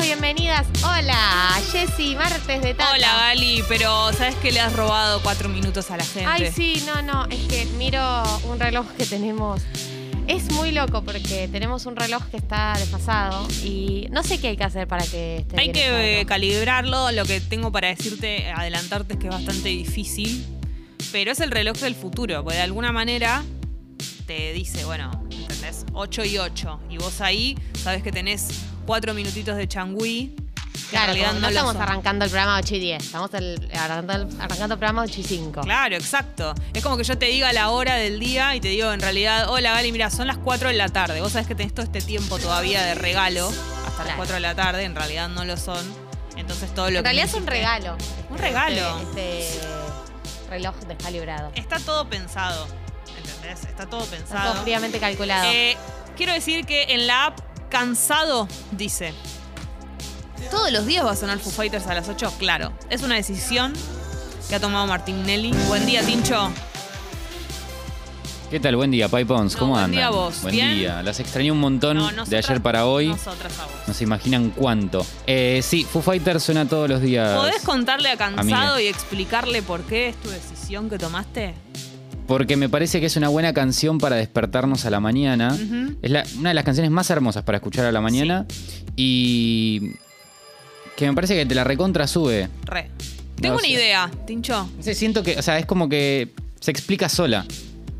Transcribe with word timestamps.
bienvenidas. 0.00 0.66
Hola, 0.82 1.60
Jessy, 1.70 2.14
martes 2.14 2.62
de 2.62 2.74
Tata. 2.74 2.92
Hola 2.94 3.16
Gali, 3.18 3.62
pero 3.68 4.12
¿sabes 4.12 4.34
que 4.36 4.50
le 4.50 4.60
has 4.60 4.72
robado 4.72 5.20
cuatro 5.22 5.48
minutos 5.48 5.90
a 5.90 5.96
la 5.96 6.04
gente? 6.04 6.26
Ay, 6.26 6.50
sí, 6.54 6.82
no, 6.86 7.02
no, 7.02 7.26
es 7.26 7.40
que 7.46 7.66
miro 7.76 8.00
un 8.44 8.58
reloj 8.58 8.86
que 8.96 9.04
tenemos. 9.04 9.60
Es 10.26 10.50
muy 10.52 10.72
loco 10.72 11.02
porque 11.02 11.48
tenemos 11.48 11.86
un 11.86 11.96
reloj 11.96 12.24
que 12.30 12.38
está 12.38 12.74
desfasado 12.78 13.46
y 13.62 14.06
no 14.10 14.22
sé 14.22 14.40
qué 14.40 14.48
hay 14.48 14.56
que 14.56 14.64
hacer 14.64 14.86
para 14.88 15.04
que 15.04 15.38
esté 15.38 15.58
Hay 15.58 15.70
bien 15.70 15.72
que 15.72 16.20
eh, 16.20 16.26
calibrarlo. 16.26 17.10
Lo 17.12 17.24
que 17.24 17.40
tengo 17.40 17.70
para 17.70 17.88
decirte, 17.88 18.50
adelantarte, 18.50 19.14
es 19.14 19.18
que 19.18 19.26
es 19.26 19.34
bastante 19.34 19.68
difícil. 19.68 20.46
Pero 21.12 21.32
es 21.32 21.40
el 21.40 21.50
reloj 21.50 21.76
del 21.78 21.94
futuro, 21.94 22.42
porque 22.42 22.56
de 22.56 22.62
alguna 22.62 22.92
manera 22.92 23.42
te 24.26 24.52
dice, 24.52 24.84
bueno, 24.84 25.10
¿entendés? 25.30 25.84
8 25.92 26.24
y 26.24 26.38
8. 26.38 26.80
Y 26.90 26.98
vos 26.98 27.20
ahí 27.20 27.58
sabes 27.82 28.02
que 28.02 28.12
tenés 28.12 28.48
cuatro 28.90 29.14
minutitos 29.14 29.56
de 29.56 29.68
changüí. 29.68 30.34
en 30.36 30.50
Claro, 30.90 31.06
realidad 31.12 31.32
no 31.34 31.48
estamos 31.48 31.74
son. 31.74 31.82
arrancando 31.82 32.24
el 32.24 32.30
programa 32.32 32.58
8 32.58 32.74
y 32.74 32.78
10, 32.80 33.04
estamos 33.04 33.32
el- 33.34 33.70
arrancando, 33.78 34.12
el, 34.14 34.40
arrancando 34.40 34.74
el 34.74 34.78
programa 34.80 35.02
8 35.02 35.20
y 35.20 35.22
5. 35.22 35.60
Claro, 35.60 35.94
exacto. 35.94 36.52
Es 36.74 36.82
como 36.82 36.96
que 36.96 37.04
yo 37.04 37.16
te 37.16 37.26
diga 37.26 37.52
la 37.52 37.68
hora 37.70 37.94
del 37.94 38.18
día 38.18 38.56
y 38.56 38.60
te 38.60 38.66
digo 38.68 38.92
en 38.92 39.00
realidad, 39.00 39.48
hola 39.50 39.70
Gali, 39.74 39.92
mira, 39.92 40.10
son 40.10 40.26
las 40.26 40.38
4 40.38 40.68
de 40.70 40.74
la 40.74 40.88
tarde. 40.88 41.20
Vos 41.20 41.30
sabés 41.30 41.46
que 41.46 41.54
tenés 41.54 41.72
todo 41.72 41.84
este 41.84 42.00
tiempo 42.00 42.40
todavía 42.40 42.82
de 42.82 42.96
regalo 42.96 43.46
hasta 43.86 43.88
las 43.90 43.94
Claro. 44.02 44.16
4 44.16 44.34
de 44.34 44.40
la 44.40 44.54
tarde, 44.56 44.82
en 44.82 44.96
realidad 44.96 45.28
no 45.28 45.44
lo 45.44 45.56
son. 45.56 45.84
Entonces 46.36 46.74
todo 46.74 46.86
lo 46.90 46.98
En 46.98 47.04
que 47.04 47.10
realidad 47.12 47.24
me 47.26 47.30
es 47.30 47.34
un 47.36 47.46
regalo. 47.46 47.96
Un 48.30 48.38
regalo. 48.38 48.98
Este, 49.02 49.40
este 49.48 49.60
reloj 50.50 50.74
descalibrado. 50.88 51.52
Está 51.54 51.78
todo 51.78 52.08
pensado, 52.10 52.66
¿entendés? 53.16 53.62
Está 53.64 53.86
todo 53.86 54.02
Está 54.02 54.16
pensado. 54.16 54.52
todo 54.54 54.62
fríamente 54.64 54.98
calculado. 54.98 55.48
Eh, 55.52 55.76
quiero 56.16 56.32
decir 56.32 56.66
que 56.66 56.86
en 56.94 57.06
la 57.06 57.26
app 57.26 57.38
Cansado 57.70 58.48
dice, 58.72 59.14
¿todos 60.50 60.72
los 60.72 60.86
días 60.86 61.04
va 61.06 61.12
a 61.12 61.16
sonar 61.16 61.38
Foo 61.38 61.52
Fighters 61.52 61.86
a 61.86 61.94
las 61.94 62.08
8? 62.08 62.34
Claro, 62.38 62.72
es 62.90 63.02
una 63.02 63.14
decisión 63.14 63.72
que 64.48 64.56
ha 64.56 64.60
tomado 64.60 64.86
Martín 64.86 65.22
Nelly. 65.24 65.52
Buen 65.68 65.86
día, 65.86 66.02
Tincho. 66.02 66.50
¿Qué 68.50 68.58
tal? 68.58 68.74
Buen 68.74 68.90
día, 68.90 69.08
Pai 69.08 69.24
Pons. 69.24 69.52
No, 69.54 69.58
¿Cómo 69.60 69.72
buen 69.74 69.84
andan? 69.84 69.96
día 69.96 70.06
a 70.08 70.10
vos. 70.10 70.42
Buen 70.42 70.52
¿Bien? 70.56 70.74
día. 70.76 71.02
Las 71.04 71.20
extrañé 71.20 71.52
un 71.52 71.60
montón 71.60 71.98
No, 71.98 72.24
de 72.24 72.36
ayer 72.36 72.60
para 72.60 72.84
hoy. 72.86 73.06
Nosotras 73.06 73.56
a 73.60 73.64
vos. 73.66 73.72
No 73.86 73.94
se 73.94 74.02
imaginan 74.02 74.50
cuánto. 74.50 75.06
Eh, 75.28 75.60
sí, 75.62 75.84
Foo 75.84 76.02
Fighters 76.02 76.42
suena 76.42 76.66
todos 76.66 76.88
los 76.88 77.00
días. 77.00 77.38
¿Podés 77.38 77.62
contarle 77.62 78.10
a 78.10 78.16
Cansado 78.16 78.80
y 78.80 78.88
explicarle 78.88 79.62
por 79.62 79.82
qué 79.82 80.08
es 80.08 80.16
tu 80.16 80.30
decisión 80.30 80.90
que 80.90 80.98
tomaste? 80.98 81.54
Porque 82.30 82.56
me 82.56 82.68
parece 82.68 83.00
que 83.00 83.06
es 83.06 83.16
una 83.16 83.26
buena 83.28 83.52
canción 83.52 83.98
para 83.98 84.14
despertarnos 84.14 84.84
a 84.84 84.90
la 84.90 85.00
mañana. 85.00 85.58
Es 86.00 86.10
la- 86.12 86.22
una 86.38 86.50
de 86.50 86.54
las 86.54 86.62
canciones 86.62 86.92
más 86.92 87.10
hermosas 87.10 87.42
para 87.42 87.58
escuchar 87.58 87.86
a 87.86 87.90
la 87.90 88.00
mañana. 88.00 88.46
Y 88.94 89.94
que 90.96 91.08
me 91.08 91.12
parece 91.14 91.34
que 91.34 91.44
te 91.44 91.56
la 91.56 91.64
recontra 91.64 92.06
sube. 92.06 92.48
Re. 92.66 92.88
Tengo 93.34 93.56
una 93.56 93.66
idea, 93.66 94.08
Tincho. 94.28 94.70
No 94.76 94.80
sé, 94.80 94.94
siento 94.94 95.24
que, 95.24 95.40
o 95.40 95.42
sea, 95.42 95.58
es 95.58 95.66
como 95.66 95.88
que 95.88 96.28
se 96.60 96.70
explica 96.70 97.08
sola. 97.08 97.44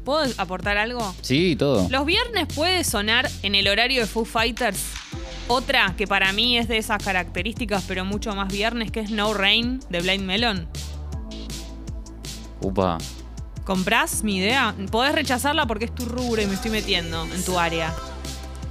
¿Puedo 0.04 0.32
aportar 0.38 0.76
algo? 0.78 1.12
Sí, 1.22 1.56
todo. 1.58 1.88
Los 1.90 2.06
viernes 2.06 2.46
puede 2.54 2.84
sonar 2.84 3.28
en 3.42 3.56
el 3.56 3.66
horario 3.66 4.02
de 4.02 4.06
Foo 4.06 4.24
Fighters 4.24 4.78
otra 5.48 5.94
que 5.98 6.06
para 6.06 6.32
mí 6.32 6.56
es 6.56 6.68
de 6.68 6.78
esas 6.78 7.02
características, 7.02 7.82
pero 7.88 8.04
mucho 8.04 8.32
más 8.36 8.52
viernes, 8.52 8.92
que 8.92 9.00
es 9.00 9.10
No 9.10 9.34
Rain 9.34 9.80
de 9.90 10.00
Blind 10.00 10.22
Melon. 10.22 10.68
Upa. 12.60 12.96
¿Comprás 13.64 14.24
mi 14.24 14.38
idea? 14.38 14.74
Podés 14.90 15.14
rechazarla 15.14 15.66
porque 15.66 15.86
es 15.86 15.94
tu 15.94 16.04
rubro 16.06 16.42
y 16.42 16.46
me 16.46 16.54
estoy 16.54 16.70
metiendo 16.70 17.24
en 17.24 17.44
tu 17.44 17.58
área. 17.58 17.94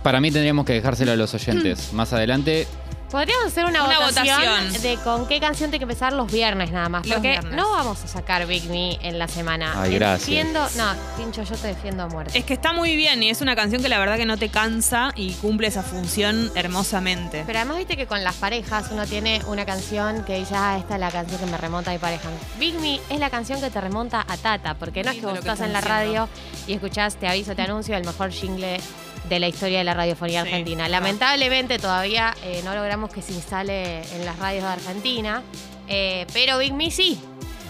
Para 0.03 0.21
mí 0.21 0.31
tendríamos 0.31 0.65
que 0.65 0.73
dejárselo 0.73 1.11
a 1.11 1.15
los 1.15 1.33
oyentes. 1.33 1.89
Más 1.93 2.13
adelante, 2.13 2.67
Podríamos 3.11 3.47
hacer 3.47 3.65
una, 3.65 3.85
Una 3.85 3.99
votación, 3.99 4.37
votación. 4.39 4.81
de 4.83 4.95
con 5.03 5.27
qué 5.27 5.39
canción 5.39 5.71
tiene 5.71 5.79
que 5.79 5.91
empezar 5.91 6.13
los 6.13 6.31
viernes 6.31 6.71
nada 6.71 6.89
más. 6.89 7.05
Los 7.07 7.15
Porque 7.15 7.29
viernes. 7.31 7.53
no 7.53 7.71
vamos 7.71 8.03
a 8.03 8.07
sacar 8.07 8.45
Big 8.45 8.69
Me 8.69 8.99
en 9.01 9.17
la 9.17 9.27
semana. 9.27 9.73
Ay, 9.81 9.95
gracias. 9.95 10.27
Defiendo, 10.27 10.59
no, 10.77 10.93
Tincho, 11.17 11.41
yo 11.41 11.55
te 11.55 11.67
defiendo 11.67 12.03
a 12.03 12.07
muerte. 12.07 12.37
Es 12.37 12.45
que 12.45 12.53
está 12.53 12.71
muy 12.71 12.95
bien 12.95 13.23
y 13.23 13.29
es 13.31 13.41
una 13.41 13.55
canción 13.55 13.81
que 13.81 13.89
la 13.89 13.97
verdad 13.97 14.17
que 14.17 14.25
no 14.27 14.37
te 14.37 14.49
cansa 14.49 15.11
y 15.15 15.33
cumple 15.33 15.67
esa 15.67 15.81
función 15.81 16.51
hermosamente. 16.55 17.43
Pero 17.47 17.59
además 17.59 17.77
viste 17.77 17.97
que 17.97 18.05
con 18.05 18.23
las 18.23 18.35
parejas 18.35 18.89
uno 18.91 19.07
tiene 19.07 19.41
una 19.47 19.65
canción 19.65 20.23
que 20.23 20.37
dice, 20.37 20.53
ah, 20.55 20.77
esta 20.79 20.93
es 20.93 20.99
la 20.99 21.09
canción 21.09 21.39
que 21.39 21.47
me 21.47 21.57
remonta 21.57 21.89
a 21.89 21.93
mi 21.93 21.99
pareja. 21.99 22.29
Big 22.59 22.75
Me 22.79 22.99
es 23.09 23.19
la 23.19 23.31
canción 23.31 23.59
que 23.59 23.71
te 23.71 23.81
remonta 23.81 24.23
a 24.27 24.37
Tata, 24.37 24.75
porque 24.75 25.03
no 25.03 25.09
es 25.11 25.17
que 25.17 25.25
vos 25.25 25.39
estás 25.39 25.61
en 25.61 25.73
la 25.73 25.81
radio 25.81 26.29
y 26.67 26.73
escuchás, 26.73 27.15
te 27.15 27.27
aviso, 27.27 27.55
te 27.55 27.63
anuncio, 27.63 27.97
el 27.97 28.05
mejor 28.05 28.29
jingle 28.31 28.79
de 29.27 29.39
la 29.39 29.47
historia 29.47 29.79
de 29.79 29.83
la 29.83 29.93
radiofonía 29.93 30.43
Sí, 30.43 30.49
argentina. 30.49 30.87
Lamentablemente 30.87 31.79
todavía 31.79 32.35
eh, 32.43 32.61
no 32.63 32.73
logramos 32.73 33.11
que 33.11 33.21
se 33.21 33.33
instale 33.33 34.01
en 34.15 34.25
las 34.25 34.37
radios 34.39 34.63
de 34.63 34.69
Argentina, 34.69 35.41
eh, 35.87 36.25
pero 36.33 36.57
Big 36.59 36.73
Me 36.73 36.91
sí. 36.91 37.19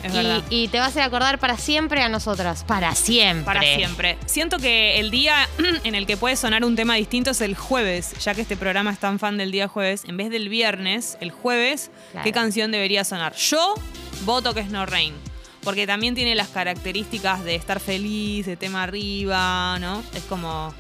Es. 0.04 0.14
Y, 0.50 0.64
y 0.64 0.68
te 0.70 0.80
va 0.80 0.86
a 0.86 1.04
acordar 1.04 1.40
para 1.40 1.58
siempre 1.58 2.02
a 2.02 2.08
nosotras. 2.08 2.64
Para 2.64 2.96
siempre. 2.96 3.44
Para 3.44 3.62
siempre. 3.62 4.18
Siento 4.28 4.58
que 4.58 4.98
el 4.98 5.12
día 5.12 5.36
en 5.84 5.94
el 5.94 6.06
que 6.08 6.16
puede 6.16 6.38
sonar 6.38 6.64
un 6.64 6.78
tema 6.78 6.96
distinto 6.96 7.32
es 7.32 7.42
el 7.42 7.54
jueves, 7.56 8.14
ya 8.24 8.34
que 8.34 8.42
este 8.42 8.56
programa 8.56 8.92
es 8.92 9.00
tan 9.00 9.20
fan 9.20 9.36
del 9.38 9.52
día 9.52 9.68
jueves. 9.68 10.04
En 10.06 10.16
vez 10.16 10.30
del 10.30 10.48
viernes, 10.48 11.18
el 11.20 11.32
jueves, 11.32 11.92
Claro. 12.12 12.24
¿qué 12.24 12.32
canción 12.32 12.72
debería 12.72 13.04
sonar? 13.04 13.36
Yo 13.36 13.74
voto 14.24 14.54
que 14.54 14.62
es 14.62 14.70
No 14.70 14.86
Rain. 14.86 15.14
Porque 15.66 15.86
también 15.86 16.16
tiene 16.16 16.34
las 16.36 16.48
características 16.48 17.44
de 17.44 17.56
estar 17.56 17.82
feliz, 17.82 18.46
de 18.46 18.56
tema 18.56 18.84
arriba, 18.84 19.78
¿no? 19.80 20.02
Es 20.14 20.24
como 20.24 20.74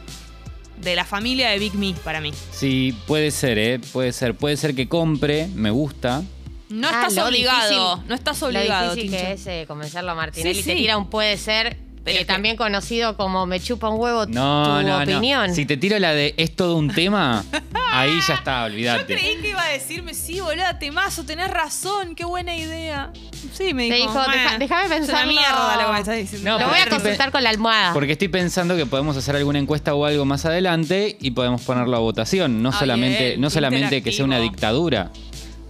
de 0.81 0.95
la 0.95 1.06
familia 1.06 1.50
de 1.50 1.59
Big 1.59 1.73
Me 1.75 1.94
para 2.03 2.22
mí. 2.22 2.31
sí, 2.51 2.95
puede 3.07 3.31
ser, 3.31 3.57
¿eh? 3.57 3.79
Puede 3.91 4.12
ser. 4.13 4.35
Puede 4.35 4.57
ser 4.57 4.75
que 4.75 4.88
compre, 4.88 5.47
me 5.56 5.69
gusta. 5.72 6.23
No 6.69 6.88
Ah, 6.88 6.91
estás 6.91 7.16
lo 7.16 7.25
obligado, 7.25 7.95
difícil- 7.97 8.07
no 8.09 8.16
estás 8.16 8.41
Lo 8.41 8.47
obligado, 8.47 8.94
difícil 8.95 9.12
Tincho. 9.12 9.25
que 9.28 9.34
es 9.34 9.47
eh, 9.47 9.66
convencerlo 9.67 10.12
a 10.12 10.16
Martinelli. 10.16 10.62
Sí, 10.62 10.69
Te 10.69 10.75
tira 10.75 10.97
un 10.97 11.09
puede 11.09 11.35
ser, 11.38 11.78
Pero 12.03 12.16
eh, 12.16 12.19
que- 12.19 12.25
también 12.25 12.56
conocido 12.57 13.17
como 13.17 13.45
me 13.47 13.59
chupa 13.59 13.90
un 13.90 14.00
huevo 14.00 14.28
No, 14.28 14.79
tu 14.81 14.88
no, 14.88 14.97
opinión. 15.01 15.47
no. 15.50 15.56
Si 15.56 15.66
te 15.66 15.78
tiro 15.78 15.97
la 15.97 16.13
de 16.13 16.35
es 16.38 16.56
todo 16.56 16.75
un 16.78 16.90
tema, 16.94 17.44
ahí 17.91 18.19
ya 18.28 18.35
está, 18.35 18.59
Yo 18.67 18.73
olvídate. 18.73 19.16
creí 19.16 19.38
que 19.41 19.50
iba 19.50 19.63
a 19.63 19.69
decirme, 19.69 20.13
sí, 20.13 20.40
boluda, 20.41 20.78
temazo, 20.78 21.23
tenés 21.25 21.50
razón, 21.50 22.13
qué 22.16 22.23
buena 22.23 22.56
idea. 22.56 23.11
Sí, 23.59 23.74
me 23.74 23.90
Te 23.90 23.96
dijo. 23.96 24.08
dijo, 24.14 24.31
"Deja- 24.31 24.52
"Meh, 24.52 24.58
déjame 24.59 24.84
Es 24.84 24.88
una 24.90 24.97
pensarlo". 25.00 25.31
mierda 25.34 25.75
lo 25.75 25.86
que 25.88 25.92
me 25.94 26.00
estás 26.00 26.16
diciendo. 26.16 26.50
No, 26.52 26.59
Lo 26.59 26.70
voy 26.70 26.78
a 26.80 26.84
porque- 26.86 26.96
consultar 26.96 27.31
con 27.31 27.44
la 27.44 27.50
almohada. 27.50 27.94
Porque 27.94 28.14
estoy 28.14 28.30
pensando 28.30 28.78
que 28.78 28.86
podemos 28.86 29.18
hacer 29.18 29.36
alguna 29.36 29.59
encuesta 29.59 29.94
o 29.94 30.06
algo 30.06 30.24
más 30.25 30.46
adelante 30.46 31.18
y 31.20 31.31
podemos 31.31 31.62
ponerlo 31.64 31.97
a 31.97 32.00
votación. 32.00 32.64
No 32.64 32.70
Ah, 32.70 32.80
solamente, 32.80 33.28
bien, 33.30 33.42
no 33.42 33.50
solamente 33.50 34.02
que 34.02 34.12
sea 34.14 34.24
una 34.24 34.38
interactivo. 34.38 34.56
dictadura. 34.88 35.12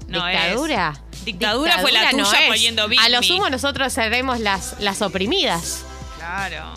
No 0.07 0.27
es. 0.27 0.37
¿Dictadura? 0.39 1.01
Dictadura 1.25 1.77
fue 1.79 1.91
la 1.91 2.09
tuya 2.11 2.23
es. 2.43 2.47
poniendo 2.47 2.87
Big 2.87 2.99
A 2.99 3.09
lo 3.09 3.19
Me. 3.21 3.27
sumo 3.27 3.49
nosotros 3.49 3.91
seremos 3.91 4.39
las, 4.39 4.75
las 4.79 5.01
oprimidas. 5.01 5.83
Claro. 6.17 6.73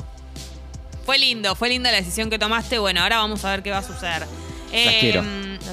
Fue 1.05 1.19
lindo, 1.19 1.55
fue 1.57 1.69
linda 1.69 1.91
la 1.91 1.99
decisión 1.99 2.31
que 2.31 2.39
tomaste. 2.39 2.79
Bueno, 2.79 3.03
ahora 3.03 3.19
vamos 3.19 3.45
a 3.45 3.51
ver 3.51 3.63
qué 3.63 3.71
va 3.71 3.79
a 3.79 3.83
suceder. 3.83 4.27
Em, 4.73 5.01
quiero. 5.01 5.23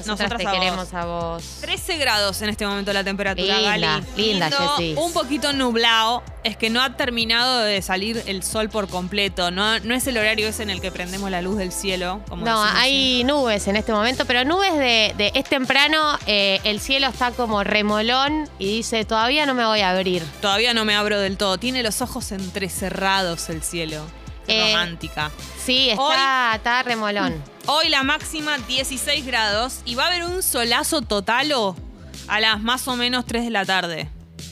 Nosotras 0.06 0.30
nosotras 0.30 0.52
te 0.52 0.58
queremos 0.58 0.94
a 0.94 1.04
vos. 1.04 1.44
13 1.60 1.96
grados 1.98 2.42
en 2.42 2.50
este 2.50 2.66
momento 2.66 2.92
la 2.92 3.04
temperatura, 3.04 3.56
Linda, 3.56 3.70
Gali. 3.70 4.06
linda, 4.16 4.48
Lindo, 4.48 4.76
Jessy. 4.76 4.94
Un 4.96 5.12
poquito 5.12 5.52
nublado. 5.52 6.22
Es 6.42 6.56
que 6.56 6.70
no 6.70 6.80
ha 6.80 6.96
terminado 6.96 7.58
de 7.60 7.82
salir 7.82 8.22
el 8.26 8.42
sol 8.42 8.70
por 8.70 8.88
completo. 8.88 9.50
No, 9.50 9.78
no 9.80 9.94
es 9.94 10.06
el 10.06 10.16
horario 10.16 10.48
ese 10.48 10.62
en 10.62 10.70
el 10.70 10.80
que 10.80 10.90
prendemos 10.90 11.30
la 11.30 11.42
luz 11.42 11.58
del 11.58 11.70
cielo. 11.70 12.22
Como 12.28 12.46
No, 12.46 12.62
hay 12.62 13.24
nubes 13.24 13.68
en 13.68 13.76
este 13.76 13.92
momento, 13.92 14.24
pero 14.24 14.44
nubes 14.44 14.72
de, 14.72 15.12
de 15.18 15.32
es 15.34 15.44
temprano, 15.44 16.18
eh, 16.26 16.58
el 16.64 16.80
cielo 16.80 17.08
está 17.08 17.32
como 17.32 17.62
remolón 17.62 18.48
y 18.58 18.76
dice, 18.76 19.04
todavía 19.04 19.44
no 19.44 19.52
me 19.54 19.66
voy 19.66 19.80
a 19.80 19.90
abrir. 19.90 20.22
Todavía 20.40 20.72
no 20.72 20.86
me 20.86 20.94
abro 20.94 21.20
del 21.20 21.36
todo. 21.36 21.58
Tiene 21.58 21.82
los 21.82 22.00
ojos 22.00 22.32
entrecerrados 22.32 23.50
el 23.50 23.62
cielo. 23.62 24.02
Qué 24.50 24.60
Eh, 24.70 24.72
romántica. 24.72 25.30
Sí, 25.64 25.90
está, 25.90 26.52
está 26.56 26.82
remolón. 26.82 27.42
Hoy 27.66 27.88
la 27.88 28.02
máxima 28.02 28.58
16 28.58 29.24
grados 29.26 29.80
y 29.84 29.94
va 29.94 30.04
a 30.04 30.06
haber 30.08 30.24
un 30.24 30.42
solazo 30.42 31.02
totalo 31.02 31.76
a 32.28 32.40
las 32.40 32.60
más 32.60 32.86
o 32.88 32.96
menos 32.96 33.26
3 33.26 33.44
de 33.44 33.50
la 33.50 33.64
tarde. 33.64 34.08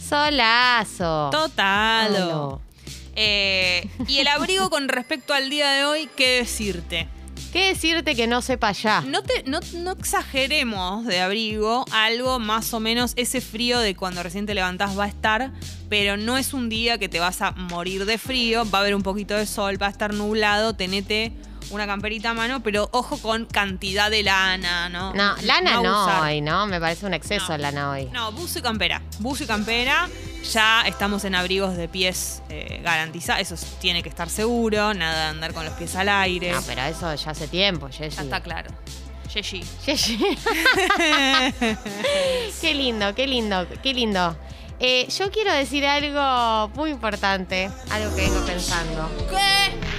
Solazo. 0.09 1.31
Totalo. 1.31 2.61
Eh, 3.15 3.89
y 4.07 4.19
el 4.19 4.29
abrigo 4.29 4.71
con 4.71 4.89
respecto 4.89 5.35
al 5.35 5.51
día 5.51 5.71
de 5.71 5.85
hoy, 5.85 6.09
¿qué 6.17 6.39
decirte? 6.39 7.09
¿Qué 7.53 7.69
decirte 7.69 8.15
que 8.15 8.27
no 8.27 8.43
sepa 8.43 8.73
ya? 8.73 9.01
No, 9.01 9.23
te, 9.23 9.43
no, 9.45 9.61
no 9.75 9.93
exageremos 9.93 11.07
de 11.07 11.21
abrigo, 11.21 11.87
algo 11.93 12.39
más 12.39 12.75
o 12.75 12.81
menos 12.81 13.15
ese 13.17 13.41
frío 13.41 13.79
de 13.79 13.97
cuando 13.97 14.23
recién 14.23 14.45
te 14.45 14.53
levantás 14.55 14.99
va 14.99 15.05
a 15.05 15.09
estar, 15.09 15.51
pero 15.89 16.19
no 16.19 16.37
es 16.37 16.53
un 16.53 16.69
día 16.69 16.99
que 16.99 17.09
te 17.09 17.21
vas 17.21 17.41
a 17.41 17.53
morir 17.53 18.05
de 18.05 18.19
frío, 18.19 18.69
va 18.71 18.79
a 18.79 18.81
haber 18.83 18.95
un 18.95 19.03
poquito 19.03 19.35
de 19.35 19.47
sol, 19.47 19.81
va 19.81 19.87
a 19.87 19.91
estar 19.91 20.13
nublado, 20.13 20.75
tenete 20.75 21.33
una 21.71 21.87
camperita 21.87 22.31
a 22.31 22.35
mano, 22.35 22.61
pero 22.63 22.89
ojo 22.93 23.19
con 23.19 23.47
cantidad 23.47 24.11
de 24.11 24.23
lana, 24.23 24.89
¿no? 24.89 25.13
No, 25.15 25.37
lana 25.43 25.81
no, 25.83 26.21
hoy, 26.23 26.41
¿no? 26.41 26.67
Me 26.67 26.81
parece 26.81 27.07
un 27.07 27.15
exceso 27.15 27.53
No. 27.53 27.59
lana 27.59 27.91
hoy. 27.91 28.07
No, 28.13 28.33
buzo 28.33 28.59
y 28.59 28.63
campera. 28.63 29.03
Buzo 29.19 29.45
y 29.45 29.47
campera. 29.47 30.09
Ya 30.53 30.83
estamos 30.87 31.25
en 31.25 31.35
abrigos 31.35 31.77
de 31.77 31.89
pies 31.89 32.43
eh, 32.49 32.81
garantizados. 32.83 33.51
Eso 33.53 33.67
tiene 33.81 34.03
que 34.03 34.09
estar 34.09 34.31
seguro. 34.31 34.95
Nada 34.95 35.25
de 35.25 35.31
andar 35.31 35.53
con 35.53 35.65
los 35.65 35.75
pies 35.75 35.95
al 35.97 36.09
aire. 36.09 36.53
No, 36.53 36.63
pero 36.63 36.83
eso 36.83 37.15
ya 37.15 37.31
hace 37.31 37.49
tiempo, 37.49 37.89
Jessy. 37.91 38.17
Ya 38.17 38.23
está 38.23 38.41
claro. 38.41 38.71
Yeshi. 39.35 39.63
Yeshi. 39.87 40.19
qué 42.61 42.75
lindo, 42.75 43.15
qué 43.15 43.27
lindo, 43.27 43.67
qué 43.83 43.93
lindo. 43.93 44.37
Eh, 44.81 45.09
yo 45.11 45.31
quiero 45.31 45.53
decir 45.53 45.85
algo 45.87 46.69
muy 46.75 46.91
importante, 46.91 47.69
algo 47.91 48.15
que 48.15 48.23
vengo 48.23 48.41
pensando. 48.47 49.11
¿Qué? 49.29 49.98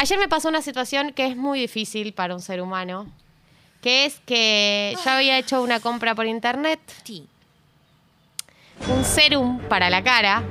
Ayer 0.00 0.16
me 0.18 0.28
pasó 0.28 0.48
una 0.48 0.62
situación 0.62 1.12
que 1.12 1.26
es 1.26 1.36
muy 1.36 1.58
difícil 1.58 2.12
para 2.12 2.32
un 2.34 2.40
ser 2.40 2.60
humano, 2.62 3.06
que 3.82 4.04
es 4.04 4.20
que 4.26 4.96
yo 5.04 5.10
había 5.10 5.38
hecho 5.38 5.60
una 5.60 5.80
compra 5.80 6.14
por 6.14 6.26
internet, 6.26 6.78
Sí. 7.02 7.26
un 8.88 9.04
serum 9.04 9.58
para 9.68 9.90
la 9.90 10.02
cara. 10.04 10.44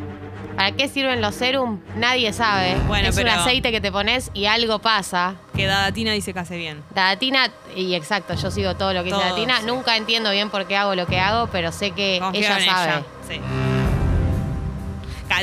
¿Para 0.57 0.71
qué 0.71 0.89
sirven 0.89 1.21
los 1.21 1.35
serum? 1.35 1.79
Nadie 1.95 2.33
sabe. 2.33 2.75
Bueno, 2.87 3.07
es 3.09 3.15
pero- 3.15 3.31
un 3.31 3.37
aceite 3.39 3.71
que 3.71 3.79
te 3.79 3.89
pones 3.91 4.31
y 4.33 4.47
algo 4.47 4.79
pasa. 4.79 5.35
Que 5.55 5.65
Dadatina 5.67 6.11
dice 6.13 6.33
que 6.33 6.39
hace 6.39 6.57
bien. 6.57 6.83
Dadatina, 6.93 7.49
y 7.75 7.93
exacto, 7.93 8.33
yo 8.33 8.49
sigo 8.51 8.75
todo 8.75 8.91
lo 8.93 9.01
que 9.03 9.11
dice 9.13 9.19
Dadatina. 9.23 9.59
sí. 9.61 9.65
Nunca 9.67 9.95
entiendo 9.95 10.31
bien 10.31 10.49
por 10.49 10.67
qué 10.67 10.75
hago 10.75 10.93
lo 10.95 11.05
que 11.05 11.19
hago, 11.19 11.47
pero 11.51 11.71
sé 11.71 11.91
que 11.91 12.17
Confío 12.19 12.41
ella 12.41 12.57
en 12.59 12.65
sabe. 12.65 12.91
ella. 12.91 13.03
Sí. 13.29 13.39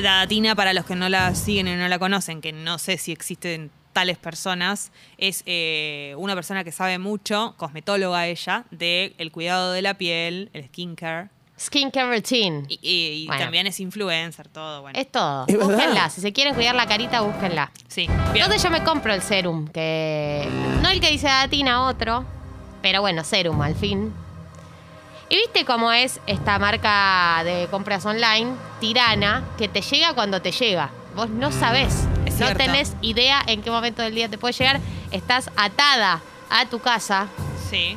Dadatina, 0.03 0.57
para 0.57 0.73
los 0.75 0.85
que 0.85 0.97
no 0.97 1.09
la 1.09 1.33
siguen 1.37 1.69
y 1.69 1.77
no 1.77 1.87
la 1.89 1.99
conocen, 2.01 2.41
que 2.41 2.53
no 2.53 2.79
sé 2.79 2.99
si 2.99 3.13
existen 3.13 3.71
tales 3.95 4.19
personas, 4.19 4.93
es 5.17 5.43
eh, 5.47 6.15
una 6.19 6.35
persona 6.35 6.63
que 6.65 6.73
sabe 6.73 6.99
mucho, 6.99 7.55
cosmetóloga 7.57 8.27
ella, 8.27 8.65
del 8.71 9.15
el 9.17 9.33
cuidado 9.33 9.73
de 9.73 9.81
la 9.81 9.95
piel, 9.95 10.51
el 10.53 10.65
skincare. 10.67 11.31
Skincare 11.59 12.11
routine. 12.11 12.65
Y, 12.69 12.79
y- 12.83 13.23
y 13.23 13.27
Bueno. 13.29 13.43
también 13.45 13.67
es 13.69 13.79
influencer, 13.81 14.49
todo. 14.49 14.83
Bueno. 14.83 14.99
Es 14.99 15.11
todo. 15.11 15.45
Es 15.47 15.57
verdad. 15.57 15.71
Búsquenla. 15.73 16.11
Si 16.11 16.21
se 16.21 16.33
quieren 16.33 16.55
cuidar 16.55 16.75
la 16.75 16.87
carita, 16.87 17.21
búsquenla. 17.23 17.71
Sí. 17.89 18.09
Bien. 18.33 18.45
Entonces 18.45 18.63
yo 18.63 18.71
me 18.71 18.83
compro 18.83 19.15
el 19.15 19.23
serum, 19.23 19.69
que 19.69 20.47
no 20.83 20.89
el 20.91 21.01
que 21.01 21.11
dice 21.11 21.29
Datina, 21.29 21.87
otro, 21.87 22.25
pero 22.83 23.01
bueno, 23.01 23.23
serum 23.25 23.63
al 23.63 23.77
fin. 23.77 24.13
Y 25.31 25.37
viste 25.37 25.65
cómo 25.65 25.91
es 25.93 26.21
esta 26.27 26.59
marca 26.59 27.43
de 27.45 27.67
compras 27.71 28.05
online, 28.05 28.53
Tirana, 28.81 29.45
que 29.57 29.69
te 29.69 29.81
llega 29.81 30.13
cuando 30.15 30.43
te 30.43 30.53
llega. 30.53 30.91
Vos 31.17 31.31
no 31.31 31.51
sabés, 31.53 32.05
Es 32.35 32.41
no 32.41 32.47
cierto. 32.47 32.65
tenés 32.65 32.95
idea 33.03 33.41
en 33.47 33.63
qué 33.63 33.71
momento 33.71 34.03
del 34.03 34.15
día 34.15 34.29
te 34.29 34.39
puede 34.39 34.53
llegar. 34.55 34.81
Estás 35.11 35.51
atada 35.57 36.21
a 36.51 36.67
tu 36.67 36.79
casa. 36.81 37.27
Sí. 37.71 37.97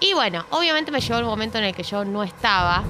Y 0.00 0.14
bueno, 0.14 0.44
obviamente 0.50 0.90
me 0.92 1.00
llegó 1.00 1.18
el 1.18 1.24
momento 1.24 1.58
en 1.58 1.64
el 1.64 1.74
que 1.74 1.82
yo 1.82 2.04
no 2.04 2.22
estaba. 2.22 2.82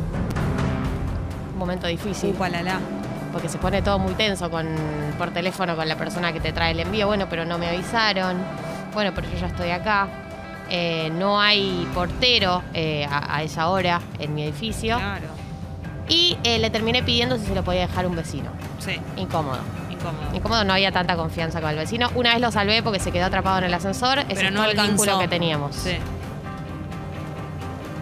Un 1.52 1.58
momento 1.58 1.86
difícil 1.86 2.30
Upalala. 2.34 2.78
porque 3.32 3.48
se 3.48 3.58
pone 3.58 3.82
todo 3.82 3.98
muy 3.98 4.14
tenso 4.14 4.50
con, 4.50 4.68
por 5.18 5.30
teléfono 5.30 5.74
con 5.76 5.88
la 5.88 5.96
persona 5.96 6.32
que 6.32 6.40
te 6.40 6.52
trae 6.52 6.72
el 6.72 6.80
envío. 6.80 7.06
Bueno, 7.06 7.26
pero 7.28 7.44
no 7.44 7.58
me 7.58 7.68
avisaron. 7.68 8.36
Bueno, 8.94 9.12
pero 9.14 9.28
yo 9.30 9.38
ya 9.38 9.46
estoy 9.48 9.70
acá. 9.70 10.08
Eh, 10.70 11.10
no 11.14 11.40
hay 11.40 11.88
portero 11.94 12.62
eh, 12.74 13.06
a, 13.10 13.36
a 13.36 13.42
esa 13.42 13.68
hora 13.68 14.00
en 14.18 14.34
mi 14.34 14.42
edificio. 14.44 14.98
Claro. 14.98 15.26
Y 16.10 16.36
eh, 16.44 16.58
le 16.58 16.70
terminé 16.70 17.02
pidiendo 17.02 17.38
si 17.38 17.46
se 17.46 17.54
lo 17.54 17.64
podía 17.64 17.82
dejar 17.86 18.06
un 18.06 18.16
vecino. 18.16 18.50
Sí. 18.78 18.98
Incómodo. 19.16 19.58
Incómodo. 19.98 20.34
Incómodo, 20.36 20.64
no 20.64 20.72
había 20.74 20.92
tanta 20.92 21.16
confianza 21.16 21.60
con 21.60 21.70
el 21.70 21.76
vecino. 21.76 22.10
Una 22.14 22.32
vez 22.32 22.40
lo 22.40 22.50
salvé 22.50 22.82
porque 22.82 23.00
se 23.00 23.10
quedó 23.12 23.26
atrapado 23.26 23.58
en 23.58 23.64
el 23.64 23.74
ascensor. 23.74 24.20
Ese 24.20 24.34
Pero 24.34 24.48
es 24.48 24.52
no 24.54 24.60
todo 24.60 24.70
el 24.70 24.78
alcanzó. 24.78 25.02
vínculo 25.02 25.18
que 25.20 25.28
teníamos. 25.28 25.76
Sí. 25.76 25.96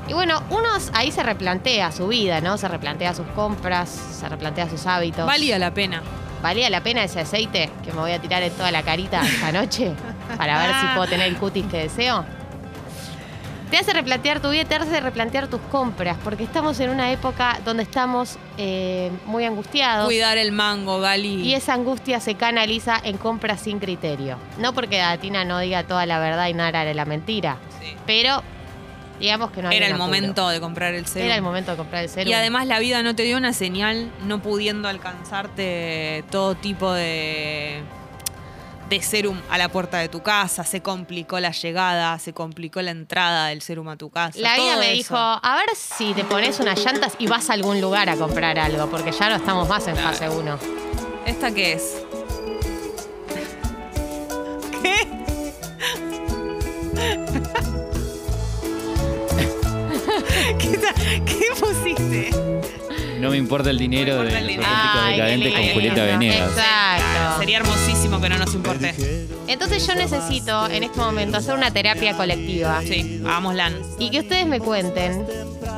Y 0.08 0.12
bueno, 0.12 0.40
uno 0.50 0.68
ahí 0.92 1.10
se 1.10 1.22
replantea 1.22 1.90
su 1.90 2.06
vida, 2.08 2.40
¿no? 2.40 2.58
Se 2.58 2.68
replantea 2.68 3.12
sus 3.12 3.26
compras, 3.28 3.88
se 3.88 4.28
replantea 4.28 4.68
sus 4.68 4.86
hábitos. 4.86 5.26
Valía 5.26 5.58
la 5.58 5.72
pena. 5.74 6.00
¿Valía 6.42 6.70
la 6.70 6.80
pena 6.82 7.02
ese 7.02 7.20
aceite 7.20 7.70
que 7.84 7.92
me 7.92 7.98
voy 7.98 8.12
a 8.12 8.20
tirar 8.20 8.42
en 8.42 8.52
toda 8.52 8.70
la 8.70 8.82
carita 8.82 9.22
esta 9.22 9.50
noche 9.50 9.92
para 10.36 10.58
ver 10.58 10.70
si 10.80 10.86
puedo 10.94 11.08
tener 11.08 11.26
el 11.26 11.36
cutis 11.38 11.66
que 11.66 11.78
deseo? 11.78 12.24
Te 13.70 13.78
hace 13.78 13.92
replantear 13.92 14.40
tu 14.40 14.50
vida, 14.50 14.64
te 14.64 14.76
hace 14.76 15.00
replantear 15.00 15.48
tus 15.48 15.60
compras, 15.72 16.16
porque 16.22 16.44
estamos 16.44 16.78
en 16.78 16.90
una 16.90 17.10
época 17.10 17.58
donde 17.64 17.82
estamos 17.82 18.38
eh, 18.58 19.10
muy 19.26 19.44
angustiados 19.44 20.06
Cuidar 20.06 20.38
el 20.38 20.52
mango, 20.52 21.00
Gali. 21.00 21.42
y 21.42 21.54
esa 21.54 21.74
angustia 21.74 22.20
se 22.20 22.36
canaliza 22.36 23.00
en 23.02 23.16
compras 23.18 23.60
sin 23.60 23.80
criterio. 23.80 24.38
No 24.58 24.72
porque 24.72 24.98
Datina 24.98 25.44
no 25.44 25.58
diga 25.58 25.82
toda 25.82 26.06
la 26.06 26.20
verdad 26.20 26.46
y 26.46 26.54
nada 26.54 26.84
de 26.84 26.94
la 26.94 27.04
mentira, 27.06 27.56
Sí. 27.80 27.96
pero 28.06 28.40
digamos 29.18 29.50
que 29.50 29.62
no 29.62 29.68
hay 29.70 29.76
Era 29.78 29.86
el 29.86 29.92
apuro. 29.94 30.04
momento 30.06 30.48
de 30.48 30.60
comprar 30.60 30.94
el 30.94 31.06
serum. 31.06 31.26
Era 31.26 31.34
el 31.34 31.42
momento 31.42 31.72
de 31.72 31.76
comprar 31.76 32.04
el 32.04 32.08
serum. 32.08 32.30
Y 32.30 32.34
además 32.34 32.66
la 32.68 32.78
vida 32.78 33.02
no 33.02 33.16
te 33.16 33.24
dio 33.24 33.36
una 33.36 33.52
señal, 33.52 34.12
no 34.22 34.40
pudiendo 34.40 34.88
alcanzarte 34.88 36.22
todo 36.30 36.54
tipo 36.54 36.92
de, 36.92 37.80
de 38.88 39.02
serum 39.02 39.40
a 39.50 39.58
la 39.58 39.68
puerta 39.68 39.98
de 39.98 40.08
tu 40.08 40.22
casa. 40.22 40.64
Se 40.64 40.80
complicó 40.82 41.40
la 41.40 41.50
llegada, 41.50 42.18
se 42.18 42.32
complicó 42.32 42.80
la 42.82 42.92
entrada 42.92 43.48
del 43.48 43.62
serum 43.62 43.88
a 43.88 43.96
tu 43.96 44.10
casa. 44.10 44.38
La 44.38 44.54
vida 44.56 44.76
me 44.76 44.86
eso. 44.92 44.96
dijo, 44.96 45.16
a 45.16 45.56
ver 45.56 45.66
si 45.74 46.12
te 46.14 46.24
pones 46.24 46.60
unas 46.60 46.82
llantas 46.84 47.14
y 47.18 47.26
vas 47.26 47.50
a 47.50 47.54
algún 47.54 47.80
lugar 47.80 48.08
a 48.08 48.16
comprar 48.16 48.58
algo, 48.58 48.86
porque 48.88 49.12
ya 49.12 49.28
no 49.28 49.36
estamos 49.36 49.68
más 49.68 49.86
en 49.88 49.96
fase 49.96 50.28
1. 50.28 50.58
¿Esta 51.26 51.52
qué 51.52 51.72
es? 51.72 51.96
¿Qué? 54.82 54.96
¿Qué, 60.58 60.78
ta- 60.78 60.94
qué 61.24 61.46
pusiste? 61.58 62.30
No 63.20 63.30
me 63.30 63.36
importa 63.36 63.70
el 63.70 63.78
dinero 63.78 64.16
de 64.22 64.24
los 64.24 64.32
dinero. 64.46 64.62
auténticos 64.66 65.06
decadentes 65.10 65.52
con. 65.54 65.68
Julieta 65.74 66.04
Venegas. 66.04 66.50
Exacto. 66.50 67.38
Sería 67.40 67.56
hermosísimo 67.58 68.20
que 68.20 68.28
no 68.28 68.38
nos 68.38 68.54
importe. 68.54 68.94
Entonces 69.48 69.86
yo 69.86 69.94
necesito 69.94 70.68
en 70.68 70.82
este 70.84 70.98
momento 70.98 71.36
hacer 71.38 71.54
una 71.54 71.70
terapia 71.70 72.16
colectiva 72.16 72.80
Sí, 72.82 73.20
hagámosla. 73.24 73.72
y 73.98 74.10
que 74.10 74.20
ustedes 74.20 74.46
me 74.46 74.60
cuenten 74.60 75.24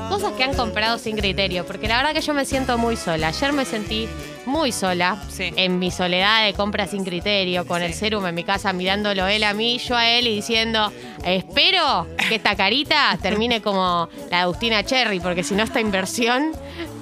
cosas 0.09 0.33
que 0.33 0.45
han 0.45 0.55
comprado 0.55 0.99
sin 0.99 1.17
criterio, 1.17 1.67
porque 1.67 1.87
la 1.89 1.97
verdad 1.99 2.13
que 2.15 2.21
yo 2.23 2.33
me 2.35 2.45
siento 2.45 2.79
muy 2.79 2.97
sola. 2.97 3.29
Ayer 3.29 3.53
me 3.53 3.65
sentí 3.65 4.09
muy 4.49 4.73
sola 4.73 5.17
Sí. 5.31 5.53
en 5.57 5.79
mi 5.79 5.91
soledad 5.91 6.45
de 6.45 6.55
compras 6.55 6.91
sin 6.91 7.05
criterio, 7.05 7.67
con 7.67 7.83
el 7.83 7.95
serum 7.95 8.27
en 8.27 8.35
mi 8.35 8.43
casa 8.45 8.73
mirándolo 8.73 9.27
él 9.29 9.45
a 9.45 9.53
mí, 9.55 9.79
yo 9.79 9.95
a 9.97 10.09
él 10.09 10.27
y 10.27 10.35
diciendo, 10.37 10.93
espero 11.25 12.07
que 12.29 12.35
esta 12.37 12.57
carita 12.57 13.17
termine 13.23 13.63
como 13.63 14.09
la 14.31 14.39
de 14.39 14.43
Agustina 14.43 14.83
Cherry, 14.85 15.21
porque 15.21 15.45
si 15.45 15.55
no 15.55 15.63
esta 15.63 15.81
inversión, 15.81 16.53